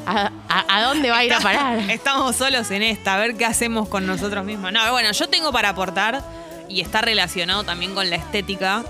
¿a, 0.06 0.30
a- 0.48 0.76
a 0.76 0.82
dónde 0.82 1.10
va 1.10 1.18
a 1.18 1.24
ir 1.24 1.32
a 1.32 1.40
parar? 1.40 1.78
Estamos 1.90 2.36
solos 2.36 2.70
en 2.70 2.82
esta, 2.82 3.14
a 3.14 3.18
ver 3.18 3.36
qué 3.36 3.44
hacemos 3.46 3.88
con 3.88 4.06
nosotros 4.06 4.44
mismos. 4.44 4.72
No, 4.72 4.90
bueno, 4.92 5.10
yo 5.12 5.28
tengo 5.28 5.52
para 5.52 5.70
aportar 5.70 6.22
y 6.68 6.80
está 6.80 7.00
relacionado 7.00 7.62
también 7.64 7.94
con 7.94 8.10
la 8.10 8.16
estética. 8.16 8.84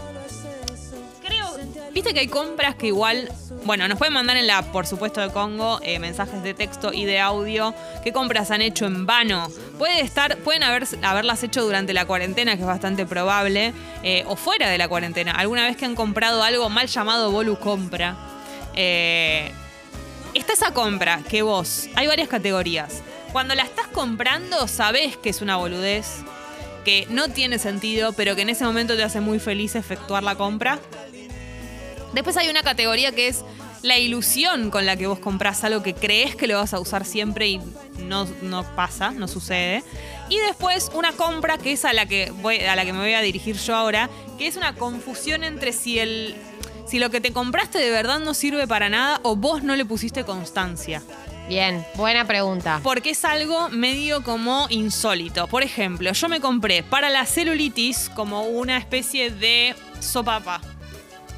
Viste 1.97 2.13
que 2.13 2.21
hay 2.21 2.29
compras 2.29 2.75
que 2.75 2.89
igual, 2.89 3.33
bueno, 3.65 3.89
nos 3.89 3.97
pueden 3.97 4.13
mandar 4.13 4.37
en 4.37 4.47
la, 4.47 4.71
por 4.71 4.87
supuesto, 4.87 5.23
de 5.23 5.31
Congo, 5.31 5.81
eh, 5.83 5.99
mensajes 5.99 6.43
de 6.43 6.53
texto 6.53 6.93
y 6.93 7.07
de 7.07 7.21
audio. 7.21 7.75
¿Qué 8.05 8.13
compras 8.13 8.51
han 8.51 8.61
hecho 8.61 8.85
en 8.85 9.07
vano? 9.07 9.49
Puede 9.79 10.03
estar, 10.03 10.37
pueden 10.41 10.63
haber, 10.63 10.87
haberlas 11.03 11.43
hecho 11.43 11.65
durante 11.65 11.95
la 11.95 12.05
cuarentena, 12.05 12.55
que 12.55 12.61
es 12.61 12.67
bastante 12.67 13.07
probable, 13.07 13.73
eh, 14.03 14.25
o 14.27 14.37
fuera 14.37 14.69
de 14.69 14.77
la 14.77 14.89
cuarentena. 14.89 15.33
Alguna 15.33 15.65
vez 15.65 15.79
que 15.79 15.87
han 15.87 15.95
comprado 15.95 16.43
algo 16.43 16.69
mal 16.69 16.87
llamado 16.87 17.31
Bolu 17.31 17.59
Compra. 17.59 18.15
Eh, 18.75 19.51
está 20.35 20.53
esa 20.53 20.75
compra 20.75 21.23
que 21.31 21.41
vos, 21.41 21.89
hay 21.95 22.09
varias 22.09 22.29
categorías. 22.29 23.03
Cuando 23.33 23.55
la 23.55 23.63
estás 23.63 23.87
comprando, 23.87 24.69
sabés 24.69 25.17
que 25.17 25.31
es 25.31 25.41
una 25.41 25.57
boludez, 25.57 26.25
que 26.85 27.05
no 27.11 27.29
tiene 27.31 27.59
sentido, 27.59 28.13
pero 28.13 28.37
que 28.37 28.43
en 28.43 28.51
ese 28.51 28.65
momento 28.65 28.97
te 28.97 29.03
hace 29.03 29.21
muy 29.21 29.41
feliz 29.41 29.75
efectuar 29.75 30.23
la 30.23 30.37
compra. 30.37 30.79
Después 32.17 32.39
hay 32.39 32.49
una 32.49 32.63
categoría 32.63 33.13
que 33.13 33.29
es 33.29 33.45
la 33.83 33.99
ilusión 33.99 34.71
con 34.71 34.87
la 34.87 34.97
que 34.97 35.07
vos 35.07 35.19
compras 35.19 35.65
algo 35.65 35.83
que 35.83 35.93
crees 35.93 36.35
que 36.35 36.47
lo 36.47 36.57
vas 36.57 36.73
a 36.73 36.81
usar 36.81 37.05
siempre 37.05 37.47
y 37.47 37.61
no, 37.99 38.27
no 38.41 38.65
pasa, 38.75 39.11
no 39.11 39.29
sucede. 39.29 39.85
Y 40.31 40.39
después 40.39 40.91
una 40.95 41.13
compra 41.13 41.59
que 41.59 41.73
es 41.73 41.85
a 41.85 41.93
la 41.93 42.07
que, 42.07 42.31
voy, 42.31 42.61
a 42.61 42.75
la 42.75 42.87
que 42.87 42.95
me 42.95 43.01
voy 43.01 43.13
a 43.13 43.21
dirigir 43.21 43.57
yo 43.59 43.77
ahora, 43.77 44.09
que 44.39 44.47
es 44.47 44.57
una 44.57 44.75
confusión 44.75 45.45
entre 45.45 45.73
si 45.73 45.99
el... 45.99 46.35
Si 46.87 47.01
lo 47.01 47.11
que 47.11 47.21
te 47.21 47.33
compraste 47.33 47.79
de 47.79 47.91
verdad 47.91 48.21
no 48.21 48.33
sirve 48.33 48.67
para 48.67 48.89
nada 48.89 49.21
o 49.23 49.37
vos 49.37 49.63
no 49.63 49.77
le 49.77 49.85
pusiste 49.85 50.25
constancia. 50.25 51.03
Bien, 51.49 51.85
buena 51.97 52.27
pregunta. 52.27 52.81
Porque 52.83 53.11
es 53.11 53.27
algo 53.27 53.69
medio 53.69 54.23
como 54.23 54.69
insólito. 54.71 55.49
Por 55.49 55.65
ejemplo, 55.65 56.13
yo 56.13 56.29
me 56.31 56.41
compré 56.41 56.83
para 56.83 57.11
la 57.11 57.27
celulitis 57.27 58.09
como 58.15 58.45
una 58.45 58.79
especie 58.79 59.31
de 59.31 59.75
sopapa. 60.01 60.63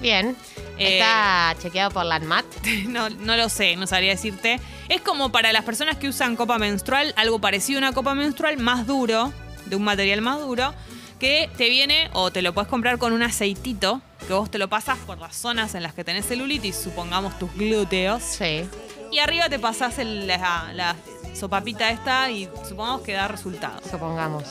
Bien. 0.01 0.37
Eh, 0.79 0.99
Está 0.99 1.55
chequeado 1.61 1.91
por 1.91 2.05
la 2.05 2.17
ANMAT. 2.17 2.45
No, 2.89 3.09
no 3.11 3.37
lo 3.37 3.49
sé, 3.49 3.77
no 3.77 3.87
sabría 3.87 4.11
decirte. 4.11 4.61
Es 4.89 5.01
como 5.01 5.31
para 5.33 5.53
las 5.53 5.65
personas 5.65 5.97
que 5.97 6.09
usan 6.09 6.37
copa 6.37 6.59
menstrual, 6.59 7.13
algo 7.17 7.41
parecido 7.41 7.79
a 7.79 7.83
una 7.83 7.93
copa 7.93 8.15
menstrual 8.15 8.57
más 8.59 8.87
duro, 8.87 9.33
de 9.67 9.77
un 9.77 9.83
material 9.85 10.21
más 10.23 10.41
duro, 10.41 10.75
que 11.19 11.51
te 11.57 11.69
viene 11.69 12.09
o 12.13 12.31
te 12.31 12.43
lo 12.43 12.55
puedes 12.55 12.69
comprar 12.69 12.99
con 12.99 13.13
un 13.13 13.23
aceitito, 13.23 14.01
que 14.27 14.33
vos 14.33 14.51
te 14.51 14.59
lo 14.59 14.69
pasas 14.69 14.99
por 14.99 15.19
las 15.19 15.35
zonas 15.37 15.75
en 15.75 15.83
las 15.83 15.93
que 15.95 16.05
tenés 16.05 16.27
celulitis, 16.27 16.77
supongamos 16.77 17.39
tus 17.39 17.53
glúteos, 17.55 18.23
Sí. 18.23 18.69
y 19.11 19.19
arriba 19.19 19.49
te 19.49 19.59
pasás 19.59 19.99
el- 19.99 20.27
la, 20.29 20.71
la 20.75 20.95
sopapita 21.35 21.91
esta 21.91 22.31
y 22.31 22.49
supongamos 22.69 23.03
que 23.03 23.13
da 23.15 23.27
resultado. 23.29 23.81
Supongamos. 23.91 24.45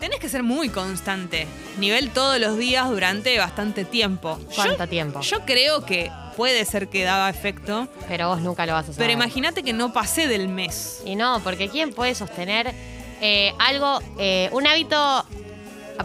Tenés 0.00 0.18
que 0.20 0.28
ser 0.28 0.42
muy 0.42 0.68
constante. 0.68 1.46
Nivel 1.78 2.10
todos 2.10 2.38
los 2.40 2.56
días 2.58 2.88
durante 2.88 3.38
bastante 3.38 3.84
tiempo. 3.84 4.38
¿Cuánto 4.54 4.84
Yo- 4.84 4.88
tiempo? 4.88 5.20
Yo 5.20 5.40
creo 5.44 5.84
que 5.84 6.10
puede 6.36 6.64
ser 6.64 6.88
que 6.88 7.04
daba 7.04 7.30
efecto, 7.30 7.88
Pero 8.08 8.28
vos 8.28 8.40
nunca 8.40 8.66
lo 8.66 8.72
vas 8.74 8.84
a 8.84 8.92
saber. 8.92 8.98
pero 8.98 9.12
imagínate 9.12 9.62
que 9.62 9.72
no 9.72 9.92
pasé 9.92 10.26
del 10.28 10.48
mes. 10.48 11.00
Y 11.04 11.16
no, 11.16 11.40
porque 11.42 11.68
¿quién 11.68 11.92
puede 11.92 12.14
sostener 12.14 12.72
eh, 13.20 13.52
algo, 13.58 14.00
eh, 14.18 14.50
un 14.52 14.66
hábito... 14.66 14.96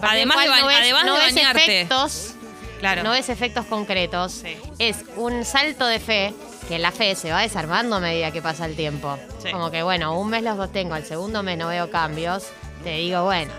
Además 0.02 0.38
de 0.40 0.48
no 0.48 0.68
ves, 0.68 0.78
además 0.80 1.06
no 1.06 1.16
de 1.16 1.26
ves 1.26 1.36
bañarte. 1.36 1.64
efectos, 1.82 2.34
Claro. 2.80 3.04
no 3.04 3.12
ves 3.12 3.28
efectos 3.28 3.66
concretos. 3.66 4.32
Sí. 4.32 4.56
Es 4.80 4.98
un 5.18 5.44
salto 5.44 5.86
de 5.86 6.00
fe 6.00 6.34
que 6.70 6.80
la 6.80 6.92
fe 6.94 7.14
se 7.16 7.30
va 7.32 7.42
desarmando 7.42 7.98
a 7.98 8.00
medida 8.00 8.32
que 8.32 8.42
pasa 8.42 8.66
el 8.66 8.76
tiempo. 8.78 9.18
Sí. 9.44 9.52
Como 9.52 9.70
que, 9.70 9.84
bueno, 9.84 10.18
un 10.18 10.30
mes 10.30 10.44
los 10.44 10.56
sostengo, 10.56 10.94
al 10.94 11.06
segundo 11.06 11.44
mes 11.44 11.58
no 11.58 11.68
veo 11.68 11.92
cambios. 11.92 12.46
Te 12.86 12.92
digo, 12.92 13.26
bueno, 13.26 13.52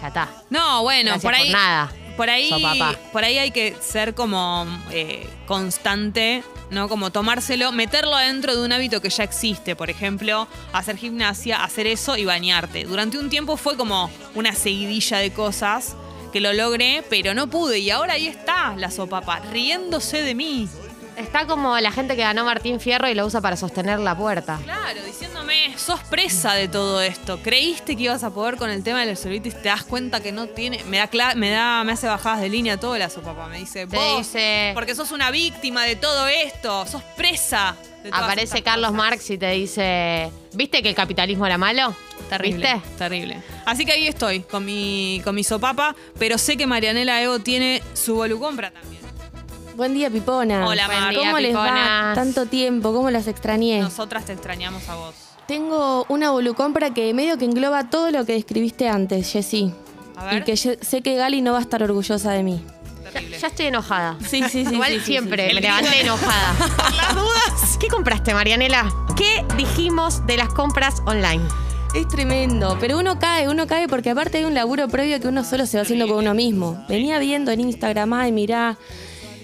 ya 0.00 0.08
está. 0.08 0.28
No, 0.50 0.82
bueno, 0.82 1.10
Gracias 1.12 1.22
por 1.24 1.34
ahí. 1.34 1.50
por 1.50 1.52
nada. 1.60 1.92
Por 2.16 2.30
ahí, 2.30 2.48
Sopapá. 2.50 2.96
por 3.12 3.22
ahí 3.24 3.38
hay 3.38 3.52
que 3.52 3.76
ser 3.80 4.12
como 4.14 4.66
eh, 4.90 5.24
constante, 5.46 6.42
¿no? 6.70 6.88
Como 6.88 7.10
tomárselo, 7.12 7.70
meterlo 7.70 8.16
adentro 8.16 8.56
de 8.56 8.64
un 8.64 8.72
hábito 8.72 9.00
que 9.00 9.08
ya 9.08 9.22
existe. 9.22 9.76
Por 9.76 9.88
ejemplo, 9.88 10.48
hacer 10.72 10.96
gimnasia, 10.96 11.62
hacer 11.62 11.86
eso 11.86 12.16
y 12.16 12.24
bañarte. 12.24 12.84
Durante 12.84 13.18
un 13.18 13.30
tiempo 13.30 13.56
fue 13.56 13.76
como 13.76 14.10
una 14.34 14.52
seguidilla 14.52 15.18
de 15.18 15.32
cosas 15.32 15.94
que 16.32 16.40
lo 16.40 16.52
logré, 16.52 17.04
pero 17.08 17.34
no 17.34 17.46
pude. 17.46 17.78
Y 17.78 17.90
ahora 17.90 18.14
ahí 18.14 18.26
está 18.26 18.74
la 18.76 18.90
sopapa, 18.90 19.38
riéndose 19.52 20.22
de 20.22 20.34
mí. 20.34 20.68
Está 21.18 21.46
como 21.46 21.78
la 21.80 21.90
gente 21.90 22.14
que 22.16 22.22
ganó 22.22 22.44
Martín 22.44 22.78
Fierro 22.80 23.08
y 23.08 23.14
lo 23.14 23.26
usa 23.26 23.40
para 23.40 23.56
sostener 23.56 23.98
la 23.98 24.16
puerta. 24.16 24.58
Claro, 24.62 25.02
diciéndome, 25.04 25.76
sos 25.76 26.00
presa 26.04 26.54
de 26.54 26.68
todo 26.68 27.00
esto. 27.02 27.40
Creíste 27.42 27.96
que 27.96 28.04
ibas 28.04 28.22
a 28.24 28.30
poder 28.30 28.56
con 28.56 28.70
el 28.70 28.82
tema 28.84 29.00
de 29.00 29.06
la 29.06 29.16
celulitis, 29.16 29.54
te 29.60 29.68
das 29.68 29.82
cuenta 29.84 30.20
que 30.22 30.30
no 30.32 30.46
tiene. 30.46 30.82
Me 30.84 30.98
da, 30.98 31.10
cla- 31.10 31.34
me 31.34 31.50
da, 31.50 31.82
me 31.84 31.92
hace 31.92 32.06
bajadas 32.06 32.40
de 32.40 32.48
línea 32.48 32.78
todo 32.78 32.96
la 32.96 33.10
sopapa. 33.10 33.48
Me 33.48 33.58
dice, 33.58 33.86
Te 33.86 33.96
vos, 33.96 34.18
dice- 34.18 34.70
porque 34.74 34.94
sos 34.94 35.10
una 35.10 35.30
víctima 35.30 35.84
de 35.84 35.96
todo 35.96 36.28
esto, 36.28 36.86
sos 36.86 37.02
presa. 37.16 37.74
de 38.04 38.10
todas 38.10 38.24
Aparece 38.24 38.62
Carlos 38.62 38.90
cosas". 38.92 38.96
Marx 38.96 39.30
y 39.30 39.38
te 39.38 39.50
dice, 39.50 40.30
¿viste 40.52 40.82
que 40.84 40.88
el 40.88 40.94
capitalismo 40.94 41.44
era 41.46 41.58
malo? 41.58 41.96
Terrible, 42.30 42.74
¿Viste? 42.74 42.88
terrible. 42.96 43.42
Así 43.66 43.84
que 43.84 43.92
ahí 43.92 44.06
estoy, 44.06 44.40
con 44.42 44.64
mi, 44.64 45.20
con 45.24 45.34
mi 45.34 45.42
sopapa, 45.42 45.96
pero 46.18 46.38
sé 46.38 46.56
que 46.56 46.66
Marianela 46.68 47.20
Ego 47.22 47.40
tiene 47.40 47.82
su 47.94 48.14
volucompra 48.14 48.70
también. 48.70 48.98
Buen 49.78 49.94
día, 49.94 50.10
Pipona. 50.10 50.66
Hola, 50.66 50.86
Buen 50.88 51.00
Mar. 51.00 51.10
día, 51.10 51.20
¿Cómo 51.20 51.38
les 51.38 51.54
va? 51.54 51.62
Piponas. 51.66 52.14
Tanto 52.16 52.46
tiempo, 52.46 52.92
¿cómo 52.92 53.12
las 53.12 53.28
extrañé? 53.28 53.80
Nosotras 53.80 54.24
te 54.24 54.32
extrañamos 54.32 54.88
a 54.88 54.96
vos. 54.96 55.14
Tengo 55.46 56.04
una 56.08 56.32
volucompra 56.32 56.92
que 56.92 57.14
medio 57.14 57.38
que 57.38 57.44
engloba 57.44 57.88
todo 57.88 58.10
lo 58.10 58.26
que 58.26 58.32
describiste 58.32 58.88
antes, 58.88 59.30
Jessy. 59.32 59.72
A 60.16 60.24
ver. 60.24 60.38
Y 60.38 60.44
que 60.44 60.56
yo- 60.56 60.72
sé 60.80 61.00
que 61.00 61.14
Gali 61.14 61.42
no 61.42 61.52
va 61.52 61.58
a 61.58 61.60
estar 61.60 61.80
orgullosa 61.80 62.32
de 62.32 62.42
mí. 62.42 62.60
Terrible. 63.12 63.38
Ya 63.38 63.46
estoy 63.46 63.66
enojada. 63.66 64.16
Sí, 64.28 64.42
sí, 64.50 64.66
sí. 64.66 64.74
Igual 64.74 64.90
sí, 64.94 64.98
sí, 64.98 65.04
siempre 65.06 65.44
sí, 65.44 65.48
sí. 65.50 65.54
me 65.54 65.60
levanté 65.60 66.00
enojada. 66.00 66.54
Por 66.76 66.94
las 66.94 67.14
dudas. 67.14 67.78
¿Qué 67.78 67.86
compraste, 67.86 68.34
Marianela? 68.34 68.92
¿Qué 69.16 69.44
dijimos 69.56 70.26
de 70.26 70.38
las 70.38 70.48
compras 70.48 70.96
online? 71.06 71.44
Es 71.94 72.06
tremendo, 72.08 72.76
pero 72.80 72.98
uno 72.98 73.18
cae, 73.20 73.48
uno 73.48 73.68
cae 73.68 73.86
porque 73.86 74.10
aparte 74.10 74.38
hay 74.38 74.44
un 74.44 74.54
laburo 74.54 74.88
previo 74.88 75.20
que 75.20 75.28
uno 75.28 75.44
solo 75.44 75.64
se 75.66 75.78
va 75.78 75.84
haciendo 75.84 76.08
con 76.08 76.16
uno 76.18 76.34
mismo. 76.34 76.84
Venía 76.88 77.18
viendo 77.20 77.52
en 77.52 77.60
Instagram, 77.60 78.12
ay, 78.12 78.32
mirá. 78.32 78.76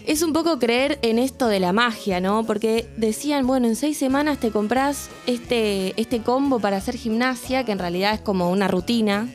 Es 0.07 0.21
un 0.21 0.35
poco 0.35 0.59
creer 0.59 0.99
en 1.01 1.19
esto 1.19 1.47
de 1.47 1.61
la 1.61 1.73
magia, 1.73 2.21
¿no? 2.21 2.45
Porque 2.45 2.87
decían, 2.99 3.47
bueno, 3.47 3.67
en 3.67 3.75
seis 3.75 3.97
semanas 3.97 4.39
te 4.39 4.51
compras 4.51 5.09
este, 5.27 5.99
este 5.99 6.21
combo 6.21 6.61
para 6.61 6.77
hacer 6.77 6.97
gimnasia, 6.97 7.65
que 7.65 7.73
en 7.73 7.79
realidad 7.79 8.13
es 8.13 8.21
como 8.21 8.51
una 8.51 8.69
rutina, 8.69 9.33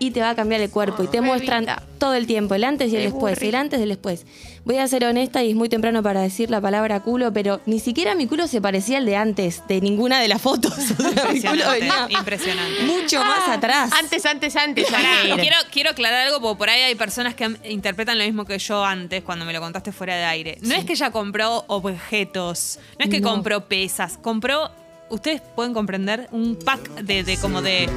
y 0.00 0.10
te 0.10 0.20
va 0.20 0.30
a 0.30 0.34
cambiar 0.34 0.60
el 0.60 0.70
cuerpo. 0.70 1.04
y 1.04 1.06
te 1.06 1.20
muestran 1.20 1.66
todo 1.98 2.14
el 2.14 2.26
tiempo, 2.26 2.54
el 2.54 2.64
antes 2.64 2.90
y 2.92 2.96
el 2.96 3.02
Qué 3.02 3.08
después, 3.10 3.34
burri. 3.36 3.48
el 3.50 3.54
antes 3.54 3.78
y 3.78 3.82
el 3.84 3.88
después. 3.90 4.26
Voy 4.64 4.78
a 4.78 4.88
ser 4.88 5.04
honesta 5.04 5.42
y 5.44 5.50
es 5.50 5.54
muy 5.56 5.68
temprano 5.68 6.02
para 6.02 6.22
decir 6.22 6.50
la 6.50 6.60
palabra 6.60 7.00
culo, 7.00 7.32
pero 7.32 7.60
ni 7.66 7.78
siquiera 7.80 8.14
mi 8.14 8.26
culo 8.26 8.46
se 8.48 8.60
parecía 8.60 8.98
al 8.98 9.04
de 9.06 9.16
antes, 9.16 9.62
de 9.68 9.80
ninguna 9.80 10.18
de 10.20 10.28
las 10.28 10.40
fotos. 10.42 10.74
Mi 11.32 11.40
culo 11.42 11.70
venía 11.70 12.06
Impresionante. 12.10 12.82
mucho 12.84 13.22
más 13.22 13.48
atrás. 13.48 13.90
Antes, 13.98 14.24
antes, 14.26 14.56
antes. 14.56 14.86
Quiero, 14.86 15.56
quiero 15.70 15.90
aclarar 15.90 16.26
algo, 16.26 16.40
porque 16.40 16.58
por 16.58 16.70
ahí 16.70 16.80
hay 16.82 16.94
personas 16.94 17.34
que 17.34 17.50
interpretan 17.68 18.18
lo 18.18 18.24
mismo 18.24 18.44
que 18.44 18.58
yo 18.58 18.84
antes, 18.84 19.22
cuando 19.22 19.44
me 19.44 19.52
lo 19.52 19.60
contaste 19.60 19.92
fuera 19.92 20.16
de 20.16 20.24
aire. 20.24 20.58
No 20.62 20.74
es 20.74 20.84
que 20.84 20.92
ella 20.94 21.10
compró 21.10 21.64
objetos, 21.68 22.78
no 22.98 23.04
es 23.04 23.10
que 23.10 23.20
No. 23.20 23.30
compró 23.30 23.66
pesas, 23.68 24.18
compró, 24.18 24.70
ustedes 25.10 25.42
pueden 25.54 25.74
comprender, 25.74 26.28
un 26.32 26.56
pack 26.56 26.80
de, 27.02 27.22
de 27.24 27.36
como 27.38 27.60
de... 27.62 27.88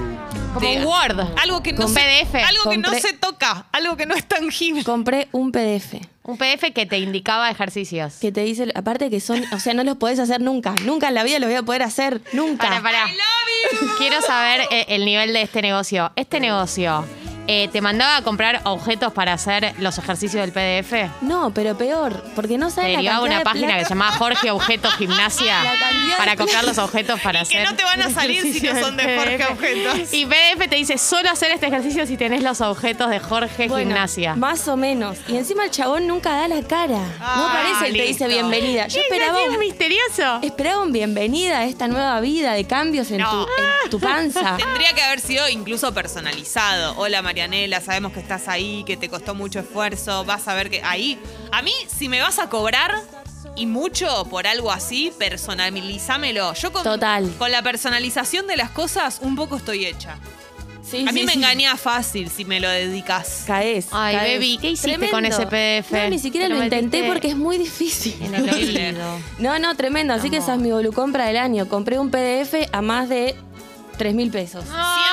Como 0.53 0.67
de- 0.67 0.77
un 0.79 0.85
Word. 0.85 1.19
Algo 1.41 1.63
que 1.63 1.73
no 1.73 1.83
Con 1.83 1.93
se, 1.93 1.99
PDF. 1.99 2.35
Algo 2.35 2.69
que 2.69 2.77
no 2.77 2.89
se 2.93 3.13
toca, 3.13 3.65
algo 3.71 3.95
que 3.97 4.05
no 4.05 4.13
es 4.15 4.25
tangible. 4.27 4.83
Compré 4.83 5.27
un 5.31 5.51
PDF 5.51 5.95
Un 6.23 6.37
PDF 6.37 6.71
que 6.73 6.85
te 6.85 6.99
indicaba 6.99 7.49
ejercicios. 7.49 8.15
que 8.19 8.31
te 8.31 8.41
dice, 8.41 8.71
aparte 8.75 9.09
que 9.09 9.19
son, 9.19 9.43
o 9.51 9.59
sea, 9.59 9.73
no 9.73 9.83
los 9.83 9.97
podés 9.97 10.19
hacer 10.19 10.41
nunca. 10.41 10.75
Nunca 10.85 11.07
en 11.07 11.15
la 11.15 11.23
vida 11.23 11.39
los 11.39 11.49
voy 11.49 11.57
a 11.57 11.63
poder 11.63 11.81
hacer. 11.83 12.21
Nunca. 12.33 12.67
Para, 12.67 12.81
para. 12.83 13.05
Quiero 13.97 14.21
saber 14.21 14.61
eh, 14.71 14.85
el 14.89 15.05
nivel 15.05 15.33
de 15.33 15.41
este 15.41 15.61
negocio. 15.61 16.11
Este 16.15 16.39
negocio, 16.39 17.05
eh, 17.47 17.67
¿te 17.69 17.81
mandaba 17.81 18.17
a 18.17 18.21
comprar 18.21 18.61
objetos 18.63 19.11
para 19.13 19.33
hacer 19.33 19.73
los 19.79 19.97
ejercicios 19.97 20.41
del 20.45 20.51
PDF? 20.53 21.11
No, 21.21 21.51
pero 21.53 21.77
peor, 21.77 22.23
porque 22.35 22.57
no 22.57 22.67
Te 22.67 22.75
sabes 22.75 22.91
la 22.93 22.97
derivaba 22.99 23.19
cantidad 23.19 23.23
una 23.23 23.37
de 23.39 23.43
página 23.43 23.67
plata- 23.67 23.79
que 23.79 23.85
se 23.85 23.89
llamaba 23.89 24.11
Jorge 24.13 24.51
Objeto 24.51 24.89
Gimnasia 24.91 25.63
La 26.09 26.17
para 26.17 26.35
comprar 26.37 26.63
los 26.63 26.77
objetos 26.77 27.19
para 27.21 27.41
Y 27.41 27.45
que 27.47 27.57
hacer. 27.59 27.69
no 27.71 27.75
te 27.75 27.83
van 27.83 28.01
a 28.01 28.09
salir 28.09 28.41
si 28.53 28.61
no 28.65 28.79
son 28.79 28.95
de 28.95 29.17
Jorge. 29.17 29.45
Objetos. 29.51 30.13
Y 30.13 30.25
PDF 30.25 30.69
te 30.69 30.75
dice 30.77 30.97
solo 30.97 31.29
hacer 31.29 31.51
este 31.51 31.67
ejercicio 31.67 32.05
si 32.07 32.15
tenés 32.17 32.43
los 32.43 32.61
objetos 32.61 33.09
de 33.09 33.19
Jorge 33.19 33.67
Bueno, 33.67 33.87
Gimnasia. 33.91 34.35
Más 34.35 34.67
o 34.67 34.77
menos. 34.77 35.17
Y 35.27 35.35
encima 35.35 35.65
el 35.65 35.71
chabón 35.71 36.07
nunca 36.07 36.31
da 36.33 36.47
la 36.47 36.61
cara. 36.63 36.97
no 36.99 37.03
Ah, 37.19 37.51
parece 37.53 37.89
y 37.93 37.97
te 37.99 38.07
dice 38.07 38.27
bienvenida. 38.27 38.87
Yo 38.87 38.95
¿Qué? 38.95 39.01
esperaba 39.01 39.41
¿Es 39.41 39.49
un, 39.49 39.59
misterioso? 39.59 40.39
esperaba 40.41 40.81
un 40.81 40.91
bienvenida 40.93 41.59
a 41.59 41.65
esta 41.65 41.87
nueva 41.87 42.19
vida 42.21 42.53
de 42.53 42.65
cambios 42.65 43.11
en, 43.11 43.17
No. 43.17 43.29
tu, 43.45 43.51
en 43.83 43.89
tu 43.89 43.99
panza. 43.99 44.55
Tendría 44.57 44.93
que 44.93 45.01
haber 45.01 45.19
sido 45.19 45.49
incluso 45.49 45.93
personalizado. 45.93 46.93
Hola 46.97 47.21
Marianela, 47.33 47.81
sabemos 47.81 48.13
que 48.13 48.19
estás 48.19 48.47
ahí, 48.47 48.83
que 48.85 48.95
te 48.95 49.09
costó 49.09 49.33
mucho 49.33 49.59
esfuerzo, 49.59 50.23
vas 50.23 50.47
a 50.47 50.53
ver 50.53 50.69
que 50.69 50.83
ahí. 50.83 51.17
A 51.51 51.63
mí, 51.63 51.71
si 51.87 52.07
me 52.07 52.21
vas 52.21 52.37
a 52.37 52.47
cobrar 52.47 52.93
y 53.55 53.65
mucho 53.65 54.27
por 54.29 54.45
algo 54.45 54.71
así, 54.71 55.11
personalizámelo. 55.17 56.53
Yo 56.53 56.71
con, 56.71 56.83
Total. 56.83 57.33
con 57.39 57.51
la 57.51 57.63
personalización 57.63 58.45
de 58.45 58.55
las 58.55 58.69
cosas 58.69 59.17
un 59.23 59.35
poco 59.35 59.57
estoy 59.57 59.87
hecha. 59.87 60.17
Sí, 60.83 61.07
a 61.07 61.11
mí 61.11 61.21
sí, 61.21 61.25
me 61.25 61.31
sí. 61.31 61.39
engaña 61.39 61.75
fácil 61.75 62.29
si 62.29 62.45
me 62.45 62.59
lo 62.59 62.69
dedicas. 62.69 63.45
Caes. 63.47 63.87
Ay, 63.91 64.15
caes. 64.15 64.33
baby, 64.35 64.57
¿qué 64.61 64.69
hiciste 64.69 64.89
Tremendo. 64.89 65.15
con 65.15 65.25
ese 65.25 65.47
PDF? 65.47 65.91
No, 65.91 66.09
ni 66.09 66.19
siquiera 66.19 66.47
lo 66.49 66.63
intenté 66.63 67.07
porque 67.07 67.29
es 67.29 67.35
muy 67.35 67.57
difícil. 67.57 68.15
No, 69.39 69.57
no, 69.57 69.75
tremendo. 69.75 70.13
Así 70.13 70.29
que 70.29 70.37
esa 70.37 70.53
es 70.53 70.59
mi 70.59 70.71
volucompra 70.71 71.25
del 71.25 71.37
año. 71.37 71.67
Compré 71.67 71.97
un 71.97 72.11
PDF 72.11 72.69
a 72.71 72.83
más 72.83 73.09
de 73.09 73.35
3 73.97 74.13
mil 74.13 74.29
pesos. 74.29 74.65
Siento, 74.65 75.12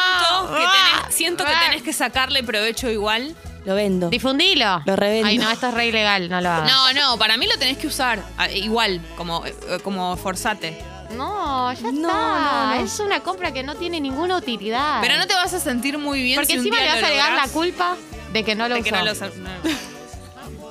que 0.57 0.65
Ah. 0.67 1.01
tenés, 1.01 1.15
siento 1.15 1.45
que 1.45 1.53
tenés 1.65 1.83
que 1.83 1.93
sacarle 1.93 2.43
provecho 2.43 2.91
igual. 2.91 3.35
Lo 3.65 3.75
vendo. 3.75 4.09
Difundilo. 4.09 4.83
Lo 4.87 4.97
revendo. 4.97 5.29
Ay, 5.29 5.37
no, 5.39 5.51
esto 5.51 5.69
es 5.69 5.75
re 5.75 5.87
ilegal, 5.89 6.29
no 6.31 6.41
lo 6.41 6.49
hagas. 6.51 6.71
No, 6.73 6.93
no, 6.95 7.19
para 7.19 7.37
mí 7.37 7.47
lo 7.47 7.59
tenés 7.59 7.77
que 7.77 7.87
usar. 7.87 8.23
Ah, 8.39 8.49
Igual, 8.51 9.01
como, 9.17 9.45
eh, 9.45 9.55
como 9.85 10.17
forzate. 10.17 10.81
No, 11.11 11.73
ya 11.73 11.83
No, 11.83 11.89
está. 11.91 12.01
no, 12.01 12.75
no. 12.77 12.85
Es 12.85 13.01
una 13.01 13.21
compra 13.21 13.53
que 13.53 13.63
no 13.63 13.75
tiene 13.75 14.01
ninguna 14.01 14.37
utilidad. 14.37 15.01
Pero 15.03 15.19
no 15.19 15.27
te 15.27 15.35
vas 15.35 15.53
a 15.53 15.61
sentir 15.61 15.99
muy 15.99 16.23
bien 16.23 16.37
Porque 16.37 16.53
si 16.53 16.59
un 16.59 16.61
encima 16.61 16.77
le 16.77 16.83
día 16.85 16.93
vas 16.93 17.01
lo 17.01 17.07
a 17.07 17.09
agregar 17.09 17.29
la 17.33 17.37
lográs. 17.47 17.51
culpa 17.53 17.97
de 18.33 18.45
que 18.45 18.55
no 18.55 18.69
lo 18.69 18.77
De 18.77 18.83
que 18.83 18.91
usó. 18.91 18.99
no 18.99 19.05
lo 19.05 19.13
no. 19.15 19.51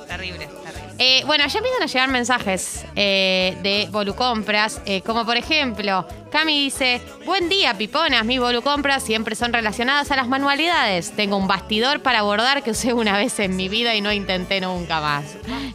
Terrible, 0.06 0.38
terrible. 0.46 0.59
Eh, 1.02 1.22
bueno, 1.24 1.46
ya 1.46 1.58
empiezan 1.60 1.82
a 1.82 1.86
llegar 1.86 2.08
mensajes 2.10 2.84
eh, 2.94 3.56
de 3.62 3.88
Volucompras, 3.90 4.82
eh, 4.84 5.00
como 5.00 5.24
por 5.24 5.38
ejemplo, 5.38 6.06
Cami 6.30 6.64
dice, 6.64 7.00
buen 7.24 7.48
día, 7.48 7.72
piponas, 7.72 8.26
mis 8.26 8.38
Volucompras 8.38 9.02
siempre 9.02 9.34
son 9.34 9.54
relacionadas 9.54 10.10
a 10.10 10.16
las 10.16 10.28
manualidades. 10.28 11.12
Tengo 11.12 11.38
un 11.38 11.48
bastidor 11.48 12.02
para 12.02 12.20
bordar 12.20 12.62
que 12.62 12.72
usé 12.72 12.92
una 12.92 13.16
vez 13.16 13.38
en 13.38 13.56
mi 13.56 13.70
vida 13.70 13.94
y 13.94 14.02
no 14.02 14.12
intenté 14.12 14.60
nunca 14.60 15.00
más. 15.00 15.24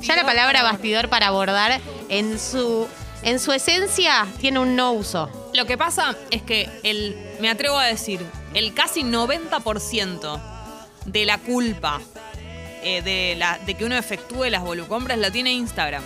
Ya 0.01 0.15
la 0.15 0.25
palabra 0.25 0.62
bastidor 0.62 1.10
para 1.10 1.32
bordar 1.32 1.82
en 2.10 2.38
su, 2.38 2.88
en 3.24 3.39
su 3.39 3.51
esencia 3.51 4.27
tiene 4.39 4.60
un 4.60 4.75
no 4.75 4.91
uso. 4.91 5.50
Lo 5.55 5.65
que 5.65 5.75
pasa 5.75 6.15
es 6.29 6.44
que 6.44 6.70
el, 6.84 7.17
me 7.39 7.50
atrevo 7.50 7.79
a 7.79 7.86
decir, 7.88 8.24
el 8.53 8.75
casi 8.75 9.01
90% 9.01 10.39
de 11.05 11.25
la 11.25 11.39
culpa 11.39 12.00
eh, 12.86 13.01
de, 13.01 13.36
la, 13.38 13.58
de 13.65 13.74
que 13.75 13.84
uno 13.86 13.98
efectúe 13.98 14.46
las 14.50 14.62
volucompras 14.63 15.18
la 15.18 15.32
tiene 15.32 15.51
Instagram. 15.54 16.04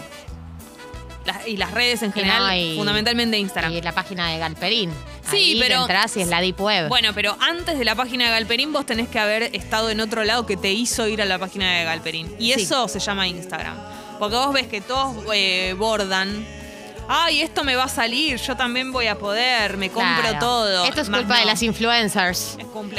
Las- 1.26 1.48
y 1.48 1.58
las 1.58 1.72
redes 1.72 2.02
en 2.02 2.12
general, 2.14 2.48
no, 2.48 2.56
y- 2.56 2.76
fundamentalmente 2.76 3.38
Instagram. 3.38 3.72
Y 3.74 3.82
la 3.82 3.92
página 3.94 4.30
de 4.32 4.40
Galperín. 4.40 4.92
Sí, 5.30 5.36
Ahí 5.54 5.60
pero- 5.60 5.82
entras 5.82 6.16
y 6.18 6.22
es 6.22 6.28
la 6.28 6.42
Deep 6.42 6.60
Web. 6.60 6.88
Bueno, 6.88 7.12
pero 7.14 7.38
antes 7.40 7.78
de 7.78 7.86
la 7.86 7.94
página 7.94 8.26
de 8.26 8.32
Galperín 8.32 8.74
vos 8.74 8.86
tenés 8.86 9.10
que 9.10 9.20
haber 9.20 9.44
estado 9.56 9.90
en 9.92 10.00
otro 10.02 10.24
lado 10.24 10.46
que 10.48 10.58
te 10.58 10.72
hizo 10.72 11.08
ir 11.08 11.22
a 11.22 11.26
la 11.26 11.38
página 11.38 11.78
de 11.78 11.84
Galperín. 11.84 12.34
Y 12.40 12.54
Sí. 12.54 12.62
eso 12.64 12.88
se 12.88 13.00
llama 13.00 13.28
Instagram. 13.28 13.78
Porque 14.18 14.36
vos 14.36 14.54
ves 14.54 14.68
que 14.68 14.82
todos 14.82 15.18
eh, 15.34 15.76
bordan 15.78 16.46
ay, 17.12 17.42
esto 17.42 17.63
me 17.63 17.75
va 17.75 17.86
a 17.86 17.89
salir, 17.89 18.38
yo 18.38 18.56
también 18.56 18.92
voy 18.92 19.08
a 19.08 19.18
poder, 19.18 19.78
me 19.78 19.89
compro 19.89 20.22
Claro. 20.22 20.39
todo. 20.39 20.86
Esto 20.86 21.01
es 21.01 21.10
Más 21.10 21.22
culpa 21.22 21.39
de 21.39 21.46
las 21.46 21.63
influencers. 21.63 22.56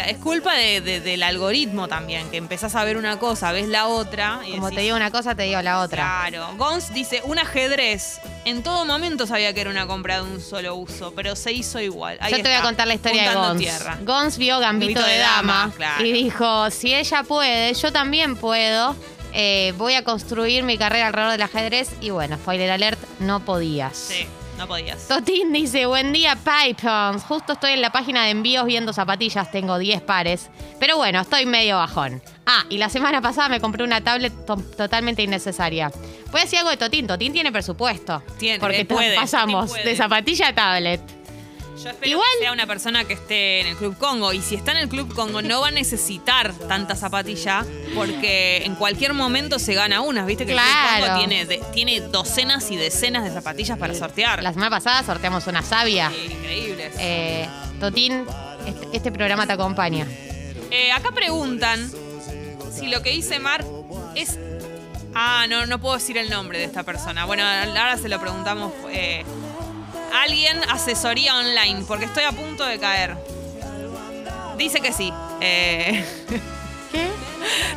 Es, 0.06 0.16
culpa 0.18 0.52
de- 0.54 0.80
de- 0.80 1.00
del 1.00 1.22
algoritmo 1.22 1.86
también, 1.86 2.28
que 2.30 2.36
empezás 2.36 2.74
a 2.74 2.82
ver 2.84 2.96
una 2.96 3.18
cosa, 3.20 3.52
ves 3.52 3.68
la 3.68 3.86
otra. 3.86 4.40
Y 4.44 4.50
Como 4.52 4.66
decís, 4.66 4.76
te 4.78 4.82
digo 4.82 4.96
una 4.96 5.10
cosa, 5.12 5.34
te 5.36 5.44
digo 5.44 5.62
la 5.62 5.80
otra. 5.80 6.02
Claro. 6.28 6.48
Gons 6.56 6.92
dice, 6.92 7.22
un 7.24 7.38
ajedrez. 7.38 8.20
En 8.44 8.62
todo 8.64 8.84
momento 8.84 9.26
sabía 9.28 9.54
que 9.54 9.60
era 9.60 9.70
una 9.70 9.86
compra 9.86 10.16
de 10.16 10.22
un 10.22 10.40
solo 10.40 10.74
uso, 10.74 11.12
pero 11.14 11.36
se 11.36 11.52
hizo 11.52 11.78
igual. 11.78 12.18
Ahí 12.20 12.32
Yo 12.32 12.38
te 12.38 12.48
voy 12.48 12.52
a 12.58 12.62
contar 12.62 12.88
la 12.88 12.94
historia 12.94 13.28
de 13.30 13.34
Gons. 13.36 13.58
tierra. 13.60 13.98
Gons 14.02 14.38
vio 14.38 14.58
Gambito, 14.58 14.94
Gambito 15.00 15.06
de, 15.06 15.12
de 15.12 15.18
Dama, 15.18 15.52
Dama, 15.52 15.72
claro. 15.76 16.04
y 16.04 16.12
dijo, 16.12 16.70
si 16.70 16.94
ella 16.94 17.22
puede, 17.22 17.72
yo 17.74 17.92
también 17.92 18.34
puedo. 18.34 18.96
Eh, 19.32 19.72
voy 19.76 19.94
a 19.94 20.04
construir 20.04 20.62
mi 20.64 20.76
carrera 20.78 21.08
alrededor 21.08 21.32
del 21.32 21.42
ajedrez. 21.42 21.90
Y 22.00 22.10
bueno, 22.10 22.36
spoiler 22.36 22.70
alert, 22.70 22.98
no 23.20 23.40
podías. 23.40 23.96
Sí, 23.96 24.26
no 24.58 24.66
podías. 24.66 25.08
Totín 25.08 25.52
dice, 25.52 25.86
buen 25.86 26.12
día, 26.12 26.36
Pipons. 26.36 27.24
Justo 27.24 27.54
estoy 27.54 27.72
en 27.72 27.80
la 27.82 27.90
página 27.90 28.24
de 28.24 28.30
envíos 28.30 28.64
viendo 28.66 28.92
zapatillas, 28.92 29.50
tengo 29.50 29.78
10 29.78 30.02
pares. 30.02 30.50
Pero 30.78 30.96
bueno, 30.96 31.20
estoy 31.20 31.46
medio 31.46 31.76
bajón. 31.76 32.22
Ah, 32.46 32.64
y 32.68 32.78
la 32.78 32.88
semana 32.88 33.20
pasada 33.20 33.48
me 33.48 33.60
compré 33.60 33.84
una 33.84 34.00
tablet 34.02 34.32
to- 34.46 34.56
totalmente 34.76 35.22
innecesaria. 35.22 35.90
Voy 36.32 36.40
a 36.40 36.44
decir 36.44 36.58
algo 36.58 36.70
de 36.70 36.76
Totín. 36.76 37.06
Totín 37.06 37.32
tiene 37.32 37.52
presupuesto. 37.52 38.22
Tiene, 38.38 38.58
porque 38.58 38.84
puede, 38.84 39.14
pasamos 39.14 39.70
puede. 39.70 39.84
de 39.84 39.96
zapatilla 39.96 40.48
a 40.48 40.54
tablet. 40.54 41.00
Yo 41.82 41.90
espero 41.90 42.10
Igual- 42.10 42.26
que 42.38 42.44
sea 42.44 42.52
una 42.52 42.66
persona 42.66 43.04
que 43.04 43.14
esté 43.14 43.60
en 43.60 43.66
el 43.68 43.76
Club 43.76 43.96
Congo. 43.96 44.32
Y 44.32 44.40
si 44.42 44.54
está 44.54 44.72
en 44.72 44.78
el 44.78 44.88
Club 44.88 45.14
Congo, 45.14 45.40
no 45.42 45.60
va 45.62 45.68
a 45.68 45.70
necesitar 45.70 46.52
tanta 46.52 46.94
zapatilla, 46.96 47.64
porque 47.94 48.58
en 48.64 48.74
cualquier 48.74 49.14
momento 49.14 49.58
se 49.58 49.74
gana 49.74 50.00
unas. 50.00 50.26
Viste 50.26 50.44
que 50.46 50.52
el 50.52 50.58
Claro. 50.58 50.96
Club 50.96 51.06
Congo 51.08 51.18
tiene, 51.18 51.44
de- 51.46 51.62
tiene 51.72 52.00
docenas 52.00 52.70
y 52.70 52.76
decenas 52.76 53.24
de 53.24 53.30
zapatillas 53.30 53.78
para 53.78 53.94
sortear. 53.94 54.42
La 54.42 54.52
semana 54.52 54.70
pasada 54.70 55.02
sorteamos 55.04 55.46
una 55.46 55.62
sabia. 55.62 56.10
Sí, 56.10 56.32
Increíbles. 56.32 56.94
Eh, 56.98 57.48
Totín, 57.80 58.26
este, 58.66 58.88
este 58.92 59.12
programa 59.12 59.46
te 59.46 59.54
acompaña. 59.54 60.06
Eh, 60.70 60.92
acá 60.92 61.10
preguntan 61.12 61.90
si 62.72 62.88
lo 62.88 63.02
que 63.02 63.10
dice 63.10 63.38
Mar 63.38 63.64
es. 64.14 64.38
Ah, 65.14 65.46
no, 65.48 65.66
no 65.66 65.80
puedo 65.80 65.94
decir 65.94 66.16
el 66.18 66.30
nombre 66.30 66.58
de 66.58 66.64
esta 66.66 66.84
persona. 66.84 67.24
Bueno, 67.24 67.42
ahora 67.42 67.96
se 67.96 68.08
lo 68.08 68.20
preguntamos. 68.20 68.72
eh, 68.90 69.24
alguien 70.14 70.58
asesoría 70.70 71.36
online, 71.36 71.84
porque 71.86 72.04
estoy 72.06 72.24
a 72.24 72.32
punto 72.32 72.64
de 72.64 72.78
caer. 72.78 73.16
Dice 74.56 74.80
que 74.80 74.92
sí. 74.92 75.12
Eh, 75.40 76.04
¿Qué? 76.92 77.08